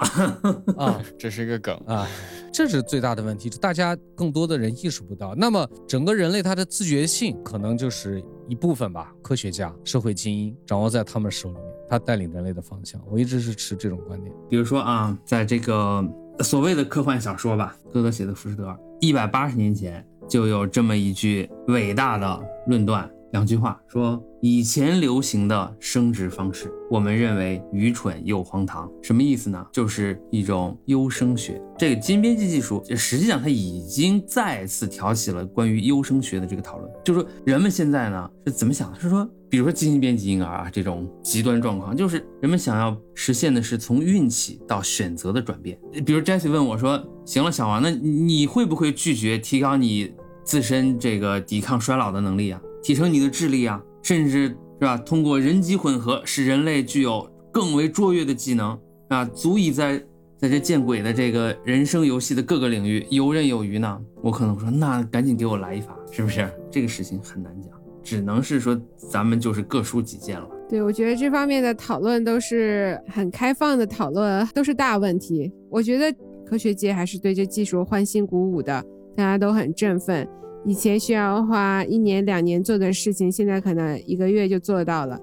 [0.77, 1.01] 啊。
[1.17, 1.75] 这是一个梗。
[1.87, 2.07] 啊，
[2.53, 5.33] 这是最大的问题，大家更多的人意识不到。
[5.33, 13.01] 那么整个人类他的自觉性可能就是一部分吧，科学家、社会精英掌握在他们手里面，他带领人类的方向。
[13.09, 14.31] 我一直是持这种观点。
[14.47, 16.05] 比如说啊，在这个
[16.41, 18.67] 所谓的科幻小说吧，歌德写的《浮士德》，
[18.99, 28.89] 一百八十年前就有这么一句伟大的论断，两句话说：以前流行的生殖方式，我们认为愚蠢又荒唐。
[29.03, 29.67] 什么意思呢？
[29.73, 31.61] 就是一种优生学。
[31.77, 36.89] 这个基因编辑技术，实际上它已经再次挑起了关于优生学的这个讨论。
[37.03, 38.97] 就是说，人们现在呢是怎么想的？
[38.97, 45.77] 是说，比如说基因编辑婴儿啊这种极端状况，就是人们想要实现的是从运气到选择的转变。
[46.05, 50.13] 比如 Jesse 问我说：“行了，小王，那你会不会拒绝提高你
[50.45, 54.47] 自身这个抵抗衰老的能力啊，提升你的智力啊，甚至
[54.79, 59.97] 是吧，通过人机混合使人类具有更为卓越的技能啊，足以在
[60.37, 63.99] 在这见鬼的这个人生游戏的各个领域游刃有余呢？
[64.21, 66.47] 我可能说，那赶紧给我来一发，是不是？
[66.69, 67.71] 这个事情很难讲，
[68.03, 70.47] 只能是说咱们就是各抒己见了。
[70.69, 75.51] 对，我觉得这方面的讨论都是很开放的讨论，都是大问题。
[75.71, 80.27] 我觉得科学界还是对这技术欢欣鼓舞的，大家都很振奋。
[80.65, 85.19] 以前需要花一年两年做的事情，现在可能一个月就做到了。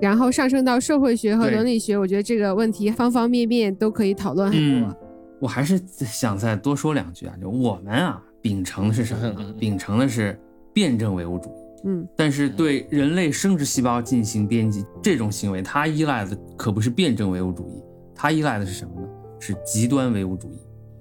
[0.00, 4.88] 然后上升到社会学和伦理学，我觉得这个问题方方面面都可以讨论很多。
[4.88, 4.96] 嗯
[5.40, 9.54] 我还是想再多说两句啊，就我们啊，秉承的是什么？
[9.58, 10.38] 秉承的是
[10.74, 11.52] 辩证唯物主义。
[11.86, 17.82] 嗯但是对人类生殖细胞进行编辑这种行为，它依赖的可不是辩证唯物主义，
[18.14, 19.08] 它依赖的是什么呢？
[19.38, 20.58] 是极端唯物主义。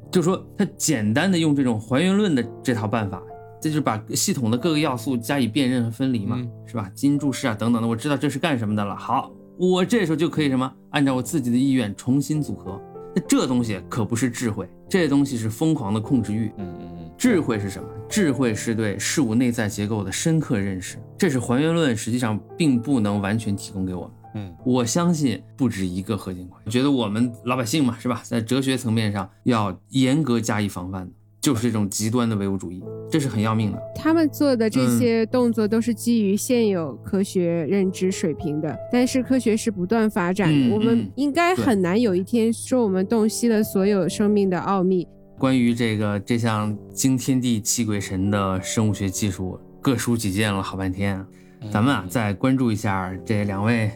[0.10, 3.22] 就说，它简单的用这种还原论的这套办法，
[3.62, 6.90] 这就是把系统的各个要素加以辨认和分离嘛，嗯是吧？
[6.96, 8.96] 基因注释啊等等的，我知道这是干什么的了。
[8.96, 12.82] 好，我这时候就可以什么，按照我自己的意愿重新组合。
[13.16, 16.52] 那这东西可不是智慧，这东西是疯狂的控制欲。
[16.58, 17.90] 嗯嗯嗯，智慧是什么？
[18.08, 24.12] 智慧是对事物内在结构的深刻认识，这是还原论实际上并不能完全提供给我们。
[24.36, 28.22] 嗯，我相信不止一个核心块，觉得我们老百姓嘛，是吧？
[28.24, 31.12] 在哲学层面上要严格加以防范的。
[31.42, 33.82] 就是这种极端的唯物主义，这是很要命的。
[33.96, 45.08] 他们做的这嗯些动作都是基于现有科学认知水平的，但是科学是不断发展的，嗯我们嗯应该很难有一天说我们洞悉了所有生命的奥秘。
[45.38, 51.26] 关于这个这项惊天地泣鬼神的生物学技术，各抒己见了好半天啊。
[51.72, 53.90] 咱们啊，再关注一下这两位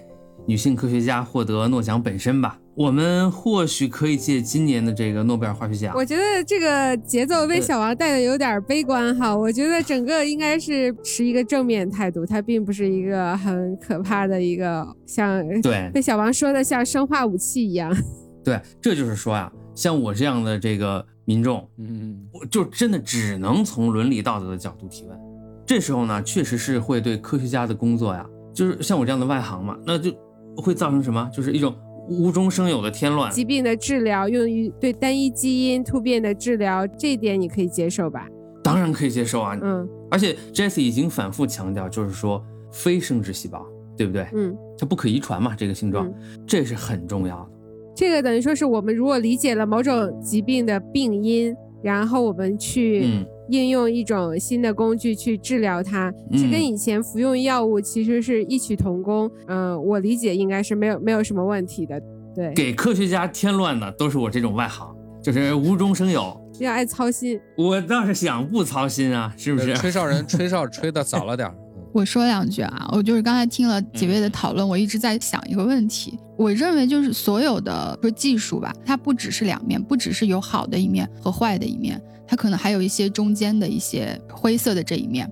[0.45, 2.57] 女性科学家获得诺奖本身吧。
[2.75, 17.95] 我们或许可以借今年的这个诺贝尔化学奖，我觉得这个节奏被小王带的有点悲观哈，我觉得整个应该是持一个正面态度，它并不是一个很可怕的一个像对 被小王说的像生化武器一样。
[18.43, 25.17] 对，这就是说呀、像我这样的这个民众，嗯，我就真的只能从伦理道德的角度提问。
[25.65, 30.11] 这时候呢，确实是会对科学家的工作呀，就是像我这样的外行嘛，那就
[30.57, 31.29] 会造成什么？
[31.31, 31.73] 就是一种
[32.09, 33.31] 无中生有的添乱。
[33.31, 38.27] 疾病的治疗用于对单一基因突变的治疗，这一点你可以接受吧？
[38.63, 42.41] 当然可以接受啊，嗯而且 Jesse 已经反复强调，就是说
[42.71, 43.65] 非生殖细胞，
[43.97, 44.27] 对不对？
[44.33, 46.13] 嗯，它不可遗传嘛，这个性状，嗯
[46.47, 47.49] 这是很重要的。
[47.95, 59.29] 这个等于说是我们如果理解了某种疾病的病因，然后我们去嗯应用一种新的工具去治疗它，这跟嗯以前服用药物其实是异曲同工。
[59.47, 62.01] 嗯、我理解应该是没有没有什么问题的。
[62.35, 66.39] 对，给科学家添乱的都是我这种外行，就是无中生有。
[66.59, 67.39] 要爱操心。
[67.57, 69.73] 我倒是想不操心啊，是不是？
[69.75, 71.53] 吹哨人 吹哨吹的早了点儿。
[71.57, 71.59] 嗯
[71.93, 76.17] 我说两句啊，我就是刚才听了几位的讨论，我一直在想一个问题。
[76.35, 82.01] 我认为就是所有的说技术吧，它不只是两面，不只是有好的一面和坏的一面，
[82.33, 85.31] 它可能还有一些中间的一些灰色的这一面。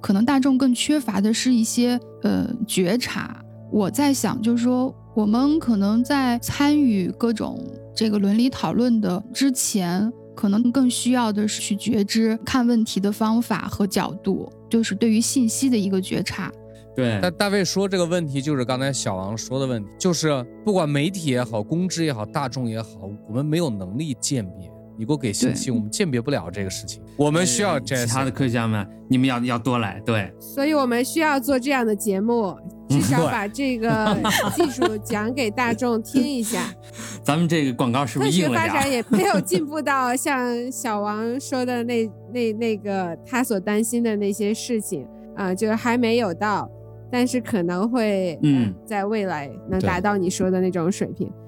[0.00, 3.38] 可能大众更缺乏的是一些呃觉察。
[3.70, 7.62] 我在想，就是说，我们可能在参与各种
[7.94, 16.50] 这个伦理讨论的之前，可能更需要的是去觉知看问题的方法和角度，就是对于信息的一个觉察。
[16.96, 22.88] 对，但大卫说这个问题就是刚才小王说的问题，就是不管媒体也好，公知也好，大众也好，
[23.28, 24.70] 我们没有能力鉴别。
[24.98, 27.00] 你给我给信息，我们鉴别不了这个事情。
[27.16, 30.02] 我们需要其他的科学家们，你们要要多来。
[30.04, 32.56] 对，所以我们需要做这样的节目，
[32.88, 34.18] 至少把这个
[34.56, 36.64] 技术讲给大众听一下。
[37.22, 38.66] 咱们这个广告是不科是硬了点儿？
[38.66, 46.68] 学发展也没有进步到像小王说的那那那个他所担心的那些事情啊、就是还没有到，
[47.12, 51.28] 但是可能会嗯呃在未来能达到你说的那种水平。
[51.28, 51.47] 嗯，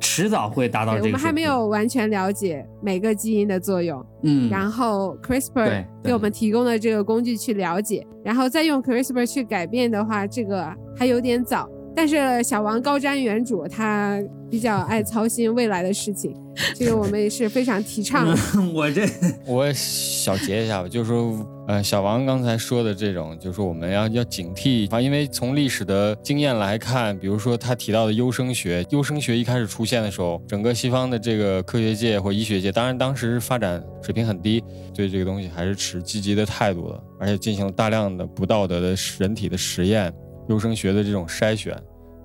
[0.00, 1.06] 迟早会达到，这个。
[1.06, 1.64] 我们还没有。
[1.74, 11.68] 完全了解每个基因的作用，嗯，然后 CRISPR 给我们提供的这个工具去了解，然后再用 CRISPR 去改变的话，这个还有点早。
[11.96, 14.20] 但是小王高瞻远瞩，他
[14.50, 16.34] 比较爱操心未来的事情，
[16.74, 18.36] 这个我们也是非常提倡的。
[18.56, 19.06] 嗯 我这
[19.46, 21.32] 我小结一下吧，就是说，
[21.66, 34.62] 呃，小王刚才说的这种，就是我们要要警惕啊，因为从历史的经验来看，比如说他提到的优生学，优生学一开始出现的时候，整个西方的这个科学界或医学界，当然当时发展水平很低，
[34.94, 40.12] 对这个东西还是持积极的态度的，而且进行了大量的不道德的人体的实验，
[40.50, 41.74] 优生学的这种筛选，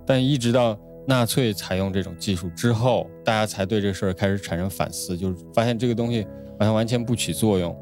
[0.05, 0.77] 但一直到
[1.07, 6.27] 纳粹采用这种技术之后，大家才对这事儿开始产生反思，就是发现这个东西
[6.59, 7.73] 好像完全不起作用，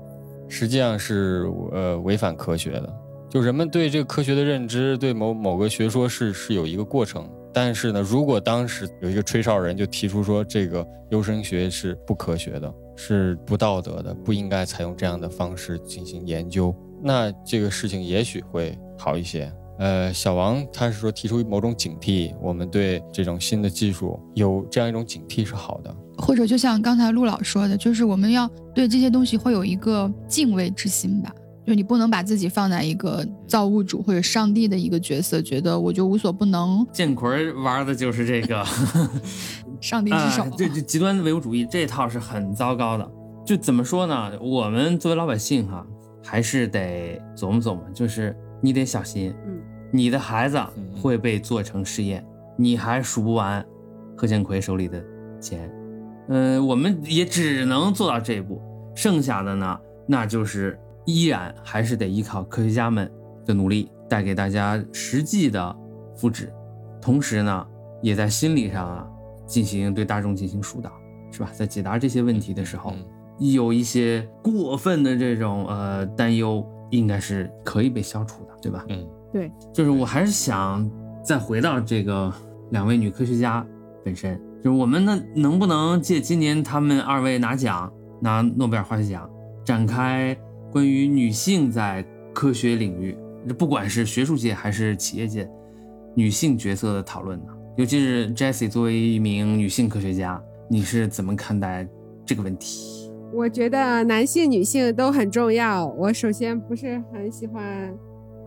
[0.47, 2.93] 实际上是呃违反科学的。
[3.29, 16.73] 就人们对这个科学的认知，对某某个学说是是有一个过程，但是呢，如果当时有一个吹哨人就提出说这个优生学是不科学的，是不道德的，不应该采用这样的方式进行研究，
[17.03, 19.51] 那这个事情也许会好一些。
[19.79, 25.95] 呃，小王他是说提出某种警惕，我们对这种新的技术有这样一种警惕是好的。
[26.27, 31.31] 或者就像刚才陆老说的，就是我们要对这些东西会有一个敬畏之心吧。
[31.65, 38.65] 就你不能把自己放在一个造物主或者上帝的一个角色，觉得我就无所不能，建奎玩的就是这个
[39.79, 40.43] 上帝之手。
[40.43, 43.09] 啊，这这极端唯物主义这套是很糟糕的。
[43.45, 44.31] 就怎么说呢？
[44.41, 45.85] 我们作为老百姓哈，
[46.21, 49.57] 还是得琢磨琢磨，就是你得小心，嗯，
[49.93, 52.25] 你的孩子嗯会被做成试验，
[52.57, 53.65] 你还数不完
[54.17, 55.01] 贺建奎手里的
[55.41, 55.69] 钱。
[56.27, 58.61] 嗯、我们也只能做到这一步，
[58.95, 63.11] 剩下的呢，那就是依然还是得依靠科学家们
[63.45, 65.75] 的努力，带给大家实际的
[66.15, 66.49] 福祉，
[67.01, 67.67] 同时呢，
[68.01, 69.07] 也在心理上啊
[69.45, 70.91] 进行对大众进行疏导，
[71.31, 71.49] 是吧？
[71.53, 73.05] 在解答这些问题的时候，嗯。
[73.39, 78.83] 有一些过分的这种呃担忧，应该是可以被消除的，对吧？
[78.89, 79.07] 嗯。
[79.31, 80.89] 对，就是我还是想
[81.23, 82.33] 再回到这个
[82.71, 83.63] 两位女科学家
[84.03, 87.91] 本身，就是我们呢能不能借今年他们二位拿奖，
[88.21, 89.29] 拿诺贝尔化学奖
[89.63, 90.35] 展开
[90.71, 93.17] 关于女性在科学领域，
[93.57, 95.49] 不管是学术界还是企业界，
[96.15, 97.53] 女性角色的讨论呢？
[97.77, 101.87] 尤其是 Jessie 作为一名女性科学家，你是怎么看待
[102.25, 103.11] 这个问题？
[103.33, 105.85] 我觉得男性、女性都很重要。
[105.85, 107.93] 我首先不是很喜欢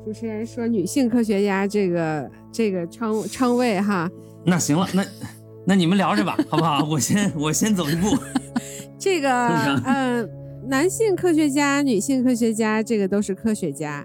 [0.05, 4.11] 主持人说女性科学家这个这个称称谓哈。
[4.45, 5.05] 那行了，那
[5.67, 6.85] 那你们聊着吧， 好不好？
[6.85, 8.17] 我先我先走一步。
[8.99, 9.31] 这个
[9.85, 10.29] 嗯，
[10.67, 14.05] 男性科学家、女性科学家，这个都是科学家，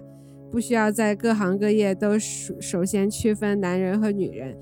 [0.50, 4.56] 不需要在各行各业都首首先区分男人和女人。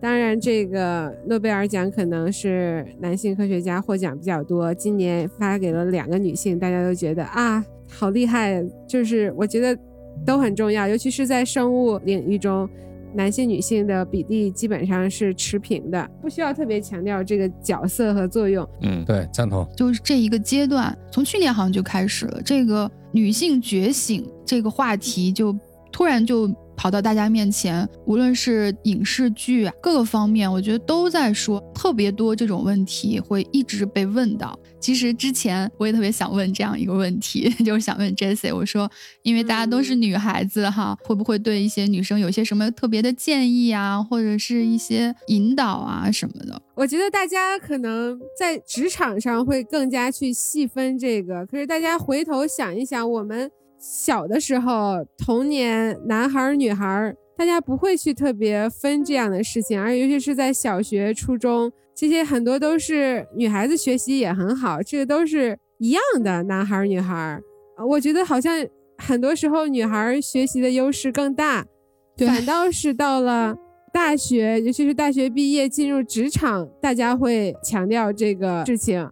[0.00, 8.64] 当然，这个诺贝尔奖可能是男性科学家获奖比较多，今年发给了两个女性，大家都觉得啊，好厉害！
[8.88, 9.76] 就是我觉得
[10.24, 12.68] 都很重要，尤其是在生物领域中。
[13.14, 18.68] 男性、女性的比例基本上是持平的，不需要特别强调这个角色和作用。
[18.82, 19.68] 嗯，对，赞同。
[19.76, 25.56] 就是这一个阶段，从去年好像就开始了，这个女性觉醒这个话题就
[25.92, 26.50] 突然就。
[26.76, 34.58] 跑到大家面前，无论是影视剧啊，各个方面，我觉得都在说特别多这种问题会一直被问到。
[34.80, 38.90] 其实之前我也特别想问这样一个问题， 就是想问 Jessie，我说，
[39.22, 46.62] 因为大家都是女孩子哈，会不会对一些女生有些什么特别的建议啊，或者是一些引导啊什么的？
[46.74, 53.50] 我觉得大家可能在职场上会更加去细分这个，可是大家回头想一想，我们。
[53.82, 67.42] 小的时候，童年，男孩儿、女孩儿，大家不会去特别分这样的事情，而尤其是在小学、初中，这些很多都是女孩子学习也很好，这个都是一样的，男孩儿、女孩儿。
[67.86, 71.66] 我觉得好像很多时候女孩儿学习的优势更大，
[72.16, 73.54] 反倒是到了
[73.92, 79.06] 大学，尤其是大学毕业进入职场，大家会强调这个事情。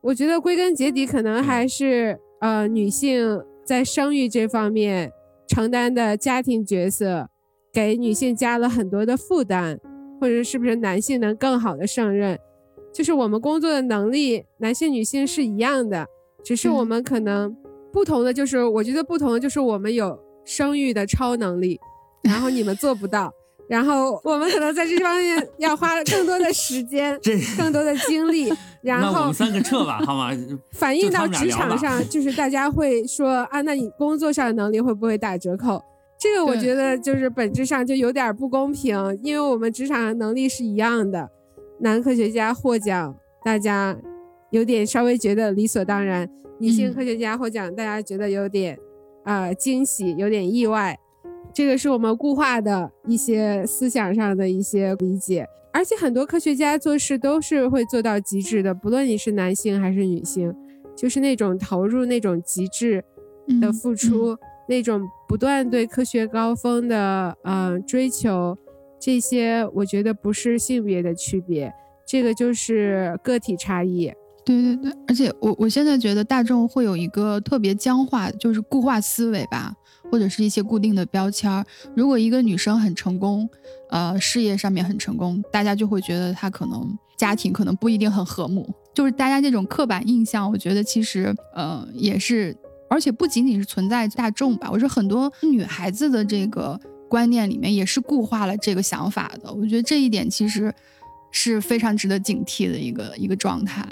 [0.00, 3.38] 我觉得归根结底，可能还是呃女性。
[3.66, 5.10] 在生育这方面
[5.48, 7.30] 承担的家庭角色，
[7.72, 9.80] 给女性加了很多的负担，
[10.24, 12.38] 或者是不是男性能更好的胜任？
[12.94, 16.06] 就是我们工作的能力，男性女性是一样的，
[16.42, 17.54] 只是我们可能
[17.92, 21.78] 不同的，就是我觉得不同的就是我们有生育的超能力，
[22.22, 23.30] 然后你们做不到。
[23.68, 27.20] 然后我们可能在这方面 要花更多的时间，
[27.58, 28.50] 更多的精力。
[28.80, 30.30] 然后我们三个撤吧， 好吗？
[30.72, 35.82] 反映到职场上，就是大家会说啊，那你工作上的能力会不会打折扣？
[36.24, 41.28] 这个我觉得就是本质上就有点不公平，因为我们职场能力是一样的。
[41.80, 43.14] 男科学家获奖，
[43.44, 43.94] 大家
[44.48, 46.26] 有点稍微觉得理所当然；
[46.58, 48.78] 女性科学家获奖，大家觉得有点
[49.24, 50.98] 啊惊喜，有点意外。
[51.52, 60.50] 这个是我们固化的一些思想上的一些理解，而且很多科学家做事都是会做到极致的，不论你是男性还是女性，
[60.96, 63.04] 就是那种投入、那种极致
[63.60, 64.34] 的付出、
[64.68, 68.56] 那种不断对科学高峰的呃追求，
[69.00, 71.72] 这些我觉得不是性别的区别，
[72.06, 74.12] 这个就是个体差异。
[74.44, 79.74] 对对对，而且我我现在觉得大众会有一个特别僵化，就是固化思维吧。
[80.10, 81.64] 或者是一些固定的标签儿。
[81.96, 83.48] 如果一个女生很成功，
[83.88, 88.68] 呃，事业上面很成功，大家就会觉得她可能家庭可能不一定很和睦。
[88.92, 92.54] 就是大家这种刻板印象，我觉得其实呃也是，
[92.94, 94.70] 而且不仅仅是存在大众吧。
[94.70, 99.52] 我说很多女孩子的这个观念里面也是固化了这个想法的。
[99.52, 100.72] 我觉得这一点其实
[101.32, 103.84] 是非常值得警惕的一个一个状态。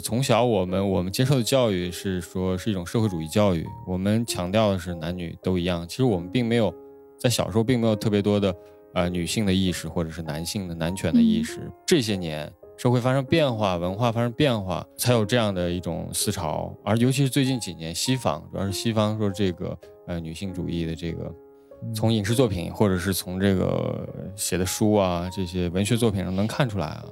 [0.00, 5.84] 从小我们我们接受的教育是说是一种社会主义教育，我们强调的是男女都一样。
[5.88, 6.72] 其实我们并没有
[7.18, 8.54] 在小时候并没有特别多的
[8.94, 11.68] 呃女性的意识或者是男性的男权的意识。
[11.84, 12.48] 这些年
[12.78, 16.72] 社会发生变化，文化发生变化，才有这样的一种思潮。
[16.84, 19.76] 而尤其是最近几年，西方主要是西方说这个
[20.06, 21.34] 呃女性主义的这个，
[21.92, 27.04] 从影视作品或者是从这个写的书啊这些文学作品上能看出来啊。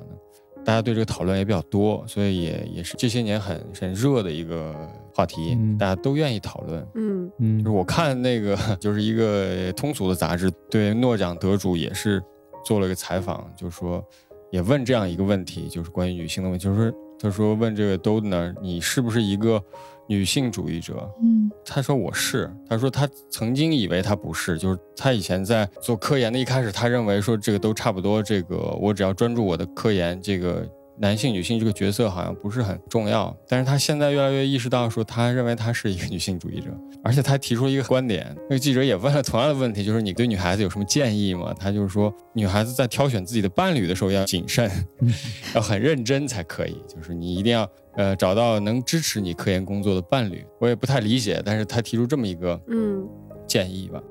[0.64, 4.74] 大家对这个讨论也比较多，所以也也是这些年很很热的一个
[5.12, 6.86] 话题，大家都愿意讨论。
[6.94, 12.20] 嗯嗯，就是我看那个 就是一个通俗的杂志，对诺奖得主也是
[12.64, 14.04] 做了个采访，就是说
[14.50, 19.62] 也问这样一个问题，就是关于女性的问题，就是说他说问这个 Dodner，你是不是一个？
[20.08, 30.64] 女性主义者，嗯，他说我是，他说他曾经以为他不是，就是他以前在做科研的一开始，他认为说这个都差不多，这个我只要专注我的科研，这个
[30.98, 33.36] 男性、女性这个角色好像不是很重要。
[33.48, 36.68] 但是他现在越来越意识到，说他认为他是一个女性主义者，
[37.04, 38.34] 而且他提出了一个观点。
[38.48, 41.54] 那个记者也问了同样的问题，就是你对女孩子有什么建议吗？
[41.58, 44.70] 他就是说，女孩子在挑选自己的伴侣的时候要谨慎，
[45.54, 46.82] 要很认真才可以。
[46.88, 50.44] 就是你一定要呃找到能支持你科研工作的伴侣。
[50.60, 53.08] 我也不太理解，但是他提出这么一个嗯嗯
[53.46, 54.02] 建议吧。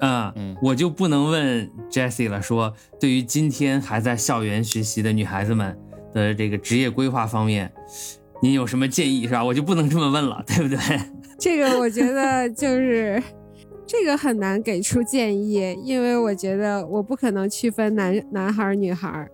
[0.00, 5.76] 啊，嗯我就不能问 Jessie 了，说对于今天还在校园学习的女孩子们
[6.12, 7.70] 的这个职业规划方面，
[8.42, 9.44] 您有什么建议是吧？
[9.44, 10.78] 我就不能这么问了，对不对？
[11.38, 13.22] 这个我觉得就是
[13.86, 19.30] 这个很难给出建议，因为我觉得我不可能区分男男孩儿女孩儿，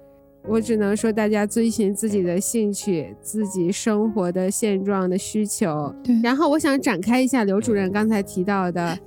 [0.46, 5.94] 我只能说大家遵循自己的兴趣、自己生活的现状的需求。
[6.04, 8.98] 对，然后我想展开一下刘主任刚才提到的，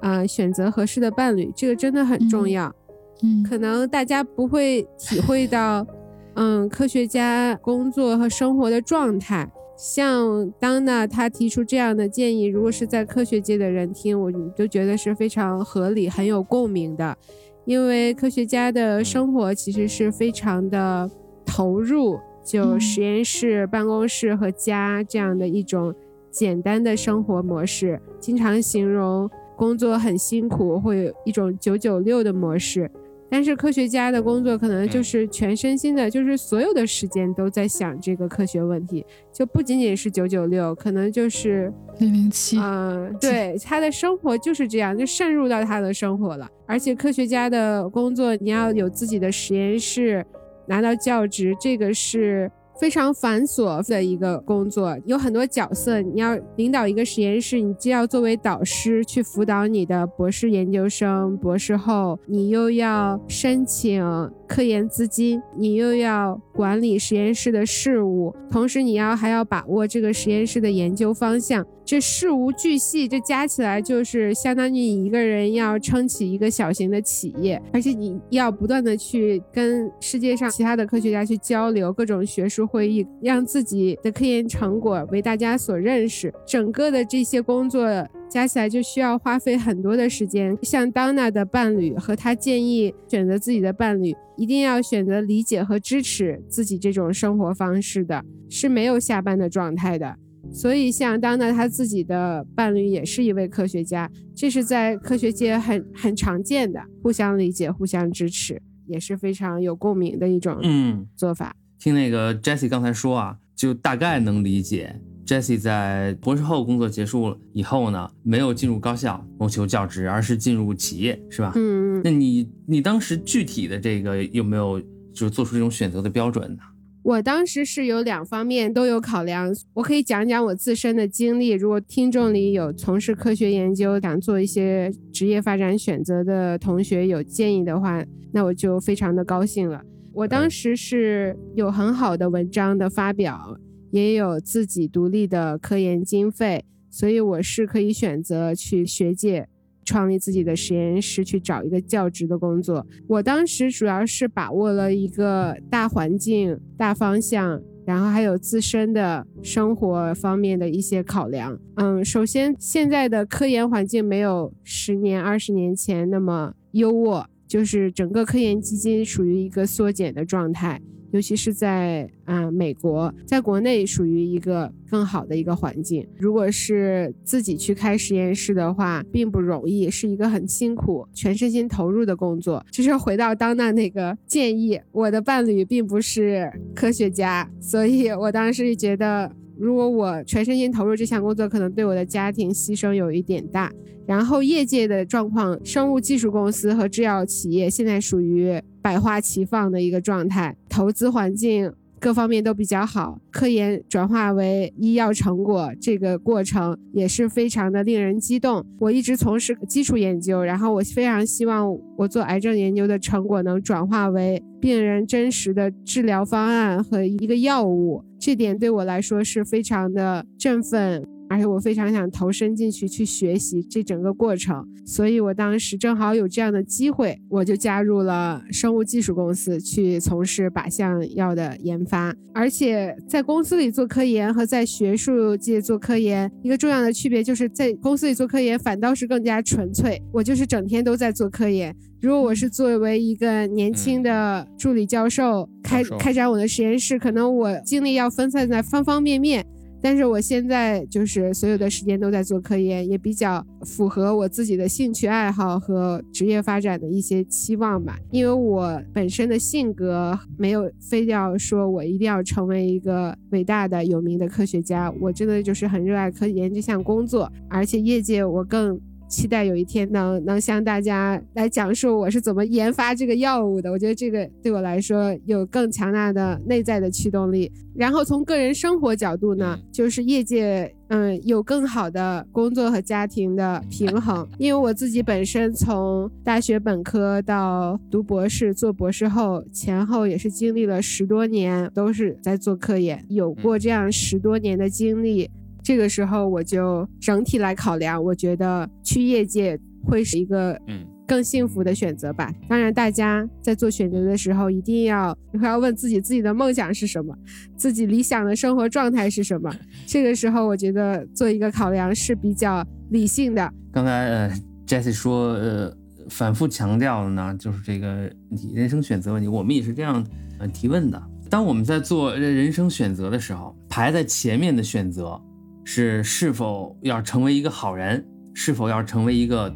[0.00, 2.74] 呃，选择合适的伴侣，这个真的很重嗯要。
[3.22, 5.86] 嗯可能大家不会体会到，
[6.34, 9.50] 嗯，科学家工作和生活的状态。
[9.76, 17.16] 像当娜她提出这样的建议，如果是在科学界的人听，我就觉得是非常合理、很有共鸣的，
[17.64, 21.10] 因为科学家的生活其实是非常的
[21.44, 25.92] 投入，就嗯实验室、办公室和家这样的一种
[26.30, 32.88] 简单的生活模式，经常形容工作很辛苦，会有一种九九六的模式。
[33.30, 46.48] 但是科学家的工作可能就是全身心的，就是所有的时间都在想这个科学问题，就不仅仅是九九六，可能就是零零七，嗯，对，他的生活就是这样，就渗入到他的生活了。
[46.66, 50.24] 而且科学家的工作，你要有自己的实验室，
[50.66, 56.00] 拿到教职，这个是非常繁琐的一个工作，有很多角色。
[56.00, 64.02] 你要领导一个实验室，你既要作为导师去辅导你的博士研究生、博士后，你又要申请
[64.46, 71.64] 科研资金，你又要管理实验室的事务，同时你要还要把握这个实验室的研究方向。
[71.84, 86.32] 这事无巨细，这加起来就是相当于你一个人要撑起一个小型的企业，而且你要不断的去跟世界上其他的科学家去交流，各种学术会议，让自己的科研成果为大家所认识。
[86.46, 87.86] 整个的这些工作
[88.30, 90.56] 加起来就需要花费很多的时间。
[90.62, 100.16] 像 Donna 的伴侣和他建议选择自己的伴侣，一定要选择理解和支持自己这种生活方式的，是没有下班的状态的。
[100.52, 111.54] 所以，像当娜她自己的伴侣也是一位科学家，这是在科学界很很常见的，互相理解、互相支持，也是非常有共鸣的一种嗯，做法。
[111.78, 115.00] 听那个 Jessie 刚才说啊，就大概能理解。
[115.26, 121.52] Jessie 在博士后工作结束以后呢，没有进入高校谋求教职，而是进入企业，是吧？
[121.56, 124.78] 嗯，那你你当时具体的这个有没有
[125.14, 126.62] 就是做出这种选择的标准呢？
[127.04, 131.50] 我当时是有两方面都有考量，我可以讲讲我自身的经历。
[131.50, 138.02] 如果听众里有从事科学研究、想做一些职业发展选择的同学有建议的话，
[138.32, 139.82] 那我就非常的高兴了。
[140.14, 143.58] 我当时是有很好的文章的发表，
[143.90, 149.46] 也有自己独立的科研经费，所以我是可以选择去学界
[149.84, 152.84] 创立自己的实验室，去找一个教职的工作。
[153.06, 161.58] 我当时主要是把握了一个大环境、大方向，然后还有自身的生活方面的一些考量。
[161.76, 170.80] 嗯，首先现在的科研环境没有十年、二十年前那么优渥，就是整个科研基金属于一个缩减的状态。
[171.14, 176.04] 尤其是在啊、美国，在国内属于一个更好的一个环境。
[176.18, 182.66] 如果是自己去开实验室的话，并不容易，是一个很辛苦、全身心投入的工作。
[182.72, 193.72] 就是回到当娜那个建议，我的伴侣并不是科学家，所以我当时觉得，如果我全身心投入这项工作，可能对我的家庭牺牲有一点大。
[194.06, 201.72] 然后业界的状况，生物技术公司和制药企业现在属于百花齐放的一个状态，投资环境
[202.04, 208.62] 各方面都比较好，科研转化为医药成果这个过程也是非常的令人激动。
[208.78, 221.02] 我一直从事基础研究，然后我非常希望我做癌症研究的成果能转化为病人真实的治疗方案和一个药物，这点对我来说是非常的振奋。
[221.28, 232.14] 而且我非常想投身进去去学习这整个过程，所以我当时正好有这样的机会，我就加入了生物技术公司去从事靶向药的研发。
[232.34, 241.74] 而且在公司里做科研和在学术界做科研，一个重要的区别就是在公司里做科研反倒是更加纯粹，我就是整天都在做科研。
[242.00, 249.46] 如果我是作为一个年轻的助理教授开开展我的实验室，可能我精力要分散在方方面面。
[249.84, 257.98] 但是我现在就是所有的时间都在做科研，也比较符合我自己的兴趣爱好和职业发展的一些期望吧。
[258.10, 268.80] 因为我本身的性格没有非要说我一定要成为一个伟大的有名的科学家，我真的就是很热爱科研这项工作，而且业界我更。
[269.08, 273.70] 期待有一天能能向大家来讲述我是怎么研发这个药物的。
[273.70, 277.50] 我觉得这个对我来说有更强大的内在的驱动力。
[277.74, 284.26] 然后从个人生活角度呢，就是业界嗯有更好的工作和家庭的平衡。
[284.38, 295.28] 因为我自己本身从大学本科到读博士、做博士后前后也是经历了十多年，都是在做科研，有过这样十多年的经历。
[295.64, 302.30] 这个时候我就整体来考量，我觉得去业界会是一个嗯更幸福的选择吧。
[302.48, 307.16] 当然，大家在做选择的时候，一定要要问自己自己的梦想是什么，
[307.56, 309.50] 自己理想的生活状态是什么。
[309.88, 313.50] 这个时候，我觉得做一个考量是比较理性的。
[313.72, 314.32] 刚才呃
[314.66, 315.74] ，Jesse 说呃，
[316.10, 319.28] 反复强调的呢，就是这个问题，人生选择问题。
[319.28, 320.06] 我们也是这样
[320.38, 321.02] 呃提问的。
[321.30, 325.18] 当我们在做人生选择的时候，排在前面的选择。
[325.64, 329.52] 是是否要成为一个好人，是否要成为一个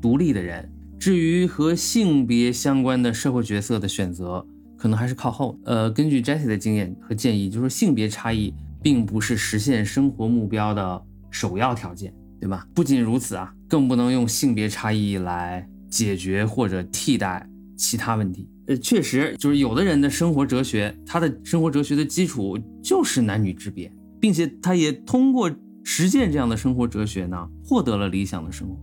[0.00, 0.70] 独立的人？
[0.98, 4.44] 至于和性别相关的社会角色的选择，
[4.76, 5.58] 可能还是靠后。
[5.64, 12.66] 呃，根据 Jessie 的经验和建议，就是性别差异并不是实现生活目标的首要条件，对吧？
[12.74, 18.48] 不仅如此啊，更不能用性别差异来解决或者替代其他问题。
[18.66, 23.90] 呃，确实，就是有的人的生活哲学，他的生活哲学的基础就是男女之别。
[24.20, 25.50] 并且他也通过
[25.84, 28.76] 实践这样的生活哲学呢，获得了理想的生活。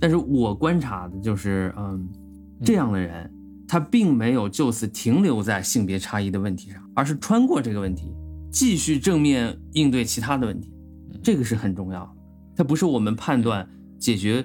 [0.00, 2.08] 但是我观察的就是，嗯，
[2.64, 3.28] 这样的人，
[3.66, 8.14] 他并没有就此停留在性别差异的问题上，而是穿过这个问题，
[8.50, 10.72] 继续正面应对其他的问题。
[11.22, 12.10] 这个是很重要的，
[12.54, 14.44] 它不是我们判断解决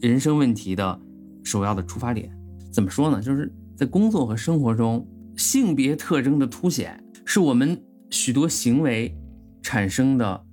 [0.00, 1.00] 人生问题的
[1.42, 2.30] 首要的出发点。
[2.70, 3.20] 怎么说呢？
[3.20, 5.04] 就是在工作和生活中，
[5.36, 7.76] 性别特征的凸显，是我们
[8.10, 9.12] 许多行为。
[9.62, 10.44] 产生的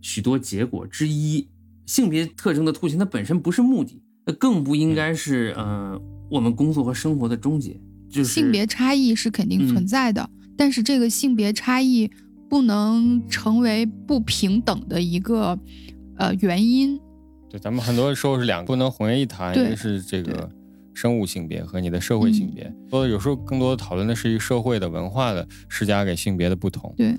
[0.00, 1.48] 许多结果之一，
[1.86, 6.00] 性别特征的凸显，它本身不是目的，那更不应该是嗯
[6.30, 7.78] 我们工作和生活的终结。
[8.08, 12.08] 就是性别差异是肯定存在的，但是这个性别差异
[12.48, 15.58] 不能成为不平等的一个
[16.16, 16.96] 呃原因。
[17.50, 20.48] 对，咱们很多时候是两个不能混为一谈，一个是这个
[20.92, 26.94] 生物性别和你的社会性别，所以有时候更多的讨论的是一个社会的文化的施加给性别的不同。
[26.96, 27.16] 对。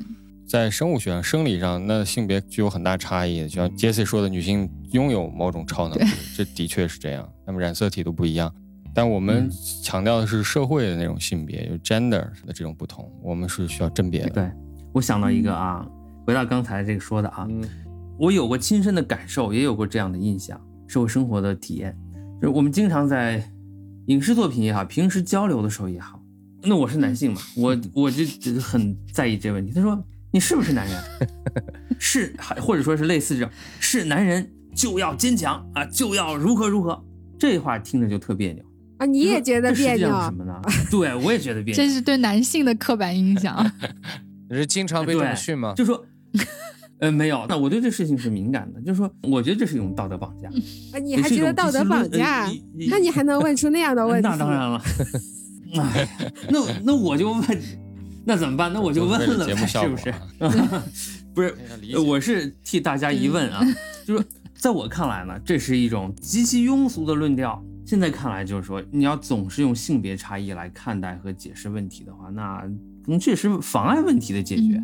[0.47, 3.41] 在生物学上、生理上，那性别具有很大差异。
[3.47, 6.03] 就像 Jesse 说的，女性拥有某种超能力，
[6.35, 7.27] 这的确是这样。
[7.45, 8.53] 那么染色体都不一样，
[8.93, 9.49] 但我们
[9.83, 14.29] 强调的是社会的那种性别，就 gender 的这种不同，我们是需要甄别的。
[14.29, 14.51] 对，
[14.93, 15.85] 我想到一个啊，
[16.27, 17.47] 回到刚才这个说的啊，
[18.19, 21.97] 我有过亲身的感受，也有过这样的印象，社会生活的体验，
[22.39, 23.43] 就是我们经常在
[24.07, 26.21] 影视作品也好，平时交流的时候也好，
[26.61, 28.23] 那我是男性嘛，我 我就
[28.61, 29.73] 很在意这个问题。
[29.73, 30.01] 他说。
[30.35, 31.01] 你是不是男人？
[31.97, 37.01] 是，或者说是类似这种，是男人就要坚强啊，就要如何如何。
[37.39, 38.61] 这话听着就特别扭
[38.97, 39.05] 啊！
[39.05, 40.09] 你也觉得别扭？
[40.09, 40.61] 什么呢？
[40.91, 41.75] 对，我也觉得别扭。
[41.75, 43.71] 这是对男性的刻板印象。
[44.51, 45.73] 你是经常被这么训吗？
[45.73, 46.05] 就说，
[46.99, 47.45] 呃，没有。
[47.47, 50.49] 那我对这事情是敏感的，就是说，我觉得这是一种道德绑架。
[50.91, 52.51] 啊，你还觉得道德绑架？
[52.89, 54.27] 那你还能问出那样的问题？
[54.27, 54.81] 那当然了。
[55.77, 57.84] 哎，那那我就问。
[58.25, 58.73] 那怎么办？
[58.73, 60.13] 那我就问了，是不是？
[61.33, 61.55] 不是，
[62.05, 63.63] 我是替大家疑问啊。
[64.05, 67.63] 就是在我看来呢，这是一种极其庸俗的论调。
[67.85, 72.61] 现在看来，就是说，你要总是用性别差异来看待和解释问题的话，那
[73.03, 74.81] 可能确实妨碍问题的解决，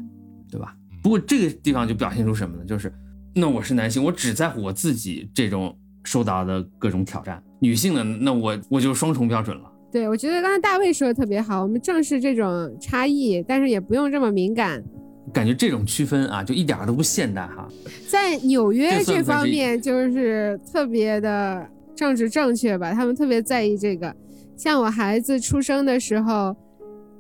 [0.52, 0.76] 对吧？
[1.02, 2.64] 不过这个地方就表现出什么呢？
[2.66, 2.94] 就是，
[3.34, 9.71] 那我是男性，我只在乎我自己这种受到的各种挑战；女性呢，那我我就双重标准了。
[9.92, 14.82] 对，我觉得刚才大卫说的特别好，我们正视这种差异，但是也不用这么敏感。
[15.34, 17.68] 感觉这种区分啊，就一点都不现代哈。
[18.08, 24.14] 在纽约这方面，就是特别的政治正确吧，他们特别在意这个。
[24.58, 26.56] 像我孩子出生的时候，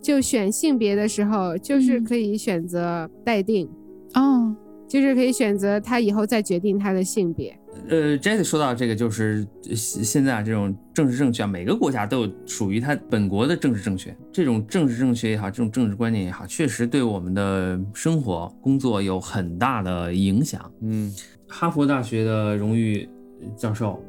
[0.01, 3.69] 就选性别的时候，就是可以选择待定。
[4.13, 4.55] 哦，
[4.87, 7.57] 就是可以选择他以后再决定他的性别。
[7.89, 14.15] 呃，Jesse 说到这个，就是呃现现在啊，这种政治正确啊，每个国家都有属于它本国的政治正确。
[14.31, 20.71] 这种政治正确也好，这种政治观念也好，确实对我们的生活、工作有很大的影响。
[20.81, 21.13] 嗯，
[21.47, 23.07] 哈佛大学的荣誉
[23.55, 24.03] 教授，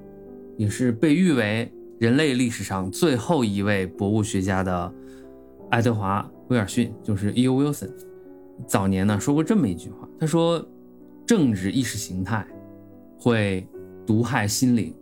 [0.56, 4.92] 也是被誉为人类历史上最后一位博物学家的
[5.70, 7.62] 爱德华·威尔逊，就是 E.O.
[7.62, 7.90] Wilson，
[8.66, 10.64] 早年呢说过这么一句话，他说
[11.24, 12.46] ：“政治意识形态
[13.22, 13.64] 会
[14.04, 14.92] 毒害心灵，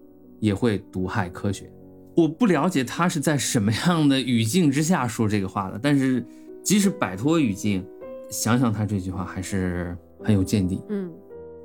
[0.40, 1.72] 也会毒害科学。”
[2.14, 6.22] 我不了解他是在什么样的语境之下说这个话的，但是
[6.62, 7.82] 即使摆脱语境，
[8.28, 10.82] 想想他这句话还是很有见地。
[10.90, 11.10] 嗯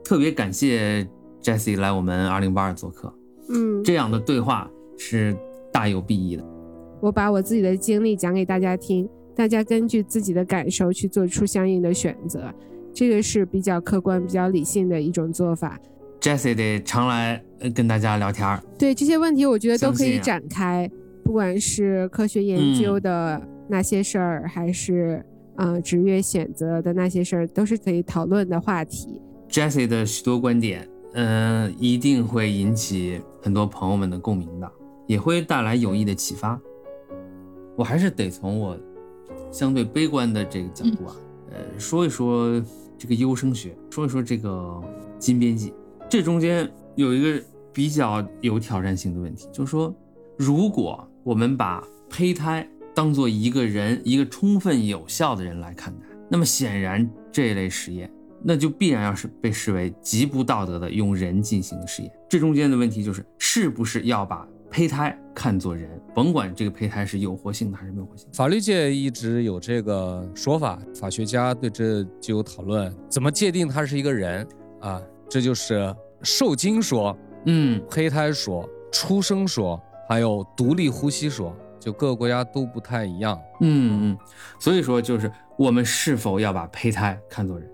[0.01, 1.05] 特别感谢
[1.41, 3.13] Jesse 来我们二零八二做客，
[3.49, 5.35] 嗯，这样的对话是
[5.73, 6.45] 大有裨益的。
[7.01, 12.53] 我把我自己的经历讲给大家听，大家根据自己的感受去做出相应的选择，
[12.93, 15.77] 这个是比较客观、比较理性的一种做法。
[16.25, 18.59] Jesse 得常来呃跟大家聊天儿。
[18.79, 20.89] 对这些问题，我觉得都可以展开，
[21.23, 25.23] 不管是科学研究的那些事儿，还是
[25.55, 29.21] 呃职业选择的那些事儿，都是可以讨论的话题。
[29.47, 34.67] Jesse 的许多观点，嗯、一定会引起很多朋友们的共鸣的，
[35.05, 36.59] 也会带来有益的启发。
[37.75, 38.75] 我还是得从我
[39.51, 41.15] 相对悲观的这个角度啊，
[41.51, 42.59] 呃，说一说
[42.97, 44.81] 这个优生学，说一说这个
[45.19, 45.71] 基因编辑。
[46.07, 47.43] 这中间有一个
[47.73, 49.93] 比较有挑战性的问题，就是说，
[50.37, 58.09] 如果我们把胚胎当做一个人，一个充分有效的人来看待，那么显然这类实验，
[58.41, 62.11] 那就必然要是被视为极不道德的用人进行的实验。
[62.29, 68.29] 这中间的问题就是，是不是要把胚胎看作人，甭管这个胚胎是有活性的还是没有活性。
[68.31, 74.47] 法律界一直有这个说法，法学家对这就有讨论，怎么界定他是一个人
[74.79, 75.01] 啊？
[75.29, 83.39] 这就是受精说、嗯，胚胎说、出生说，还有独立呼吸说，就各个国家都不太一样。
[83.61, 84.17] 嗯嗯，
[84.59, 87.69] 所以说就是我们是否要把胚胎看作人？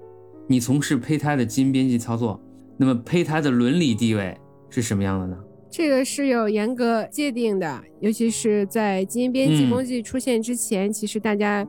[0.48, 2.40] 你从事胚胎的基因编辑操作，
[2.78, 4.38] 那么胚胎的伦理地位
[4.70, 5.38] 是什么样的呢？
[5.70, 11.66] 这个是有严格界定的，尤其是在基因编辑嗯工具出现之前，其实大家，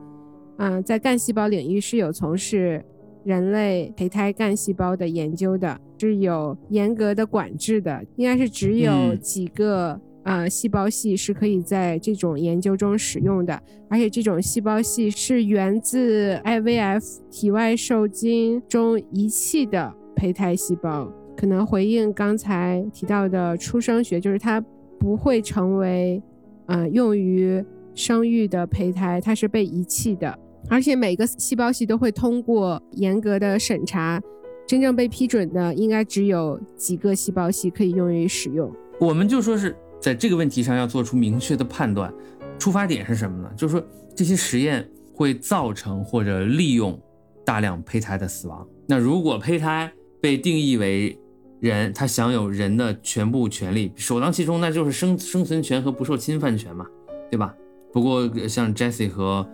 [0.57, 2.83] 嗯、在干细胞领域是有从事
[3.23, 9.19] 人类胚胎干细胞的研究的，是有严格的管制的，应该是只有嗯。
[9.19, 9.99] 几个。
[10.25, 24.63] 呃，细胞系是可以在这种研究中使用的，而且这种细胞系是源自 IVF 体外受精中遗弃的胚胎细胞，可能回应刚才提到的出生学，就是它
[24.97, 26.23] 不会成为
[26.67, 27.61] 呃用于
[27.93, 30.39] 生育的胚胎，它是被遗弃的，
[30.69, 34.21] 而且每个细胞系都会通过严格的审查，
[34.67, 38.73] 真正被批准的应该只有几个细胞系可以用于使用。
[38.99, 42.11] 我们就说是在这个问题上要做出明确的判断，
[42.57, 43.51] 出发点是什么呢？
[43.55, 43.85] 就是说
[44.15, 46.99] 这些实验会造成或者利用
[47.45, 48.65] 大量胚胎的死亡。
[48.87, 49.91] 那如果胚胎
[50.21, 51.17] 被定义为
[51.59, 56.85] 人，它享有人的全部权利，首当其冲那就是生生存权和不受侵犯权嘛，
[57.29, 57.53] 对吧？
[57.91, 59.47] 不过像 Jesse 和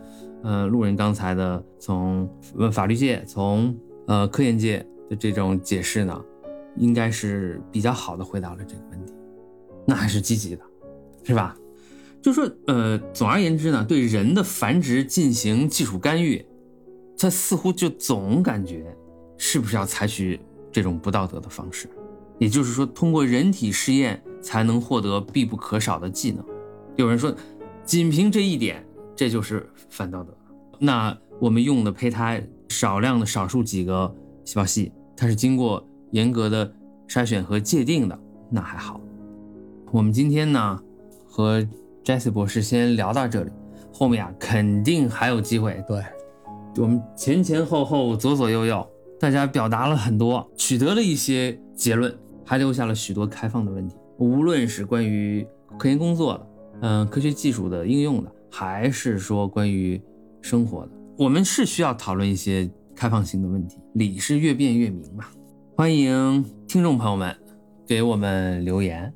[0.44, 3.76] 呃路人刚才的从呃法律界、从
[4.08, 6.22] 呃科研界的这种解释呢，
[6.78, 9.14] 应该是比较好的回答了这个问题。
[9.86, 10.62] 那还是积极的，
[11.24, 11.56] 是吧？
[12.22, 16.46] 就说呃，总而言之呢，对人的繁殖进行技术干预，
[17.18, 18.94] 他似乎就总感觉
[19.38, 20.40] 是不是要采取
[20.72, 21.90] 这种不道德的方式？
[22.38, 26.44] 也就是说，通过人体试验才能获得必不可少的技能。
[26.98, 27.34] 有人说，
[27.84, 28.86] 仅凭这一点，
[29.20, 30.34] 这就是反道德。
[30.80, 34.16] 那我们用的胚胎，少量的少数几个
[34.46, 36.74] 细胞系，它是经过严格的
[37.06, 38.18] 筛选和界定的，
[38.50, 39.02] 那还好。
[39.92, 40.82] 我们今天呢，
[41.28, 41.62] 和
[42.02, 43.52] Jesse 博士先聊到这里，
[43.92, 45.84] 后面啊肯定还有机会。
[45.86, 46.02] 对，
[46.78, 48.90] 我们前前后后、左左右右，
[49.20, 53.98] 大家表达了很多，取得了一些结论，还留下了许多开放的问题。
[54.18, 55.46] 无论是关于
[55.78, 56.48] 科研工作的，
[56.84, 60.02] 嗯、科学技术的应用的，还是说关于
[60.42, 63.78] 生活的，我们是需要讨论一些开放性的问题。
[63.94, 65.26] 理是越辩越明嘛。
[65.76, 67.36] 欢迎听众朋友们
[67.88, 69.14] 给我们留言，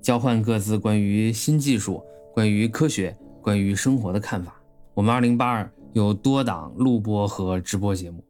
[0.00, 2.02] 交换各自关于新技术、
[2.32, 4.60] 关于科学、关于生活的看法。
[4.94, 8.24] 我们二零八二有多档录播和直播节目，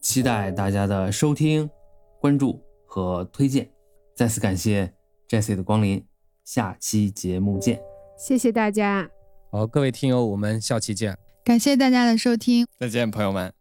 [0.00, 1.68] 期待大家的收听、
[2.20, 3.68] 关注和推荐。
[4.14, 4.92] 再次感谢
[5.28, 6.04] Jesse 的光临，
[6.44, 7.80] 下期节目见。
[8.18, 9.21] 谢谢大家。
[9.54, 11.14] 好，各位听友，我们下期见。
[11.44, 12.66] 感谢大家的收听。
[12.80, 13.52] 再见，朋友们。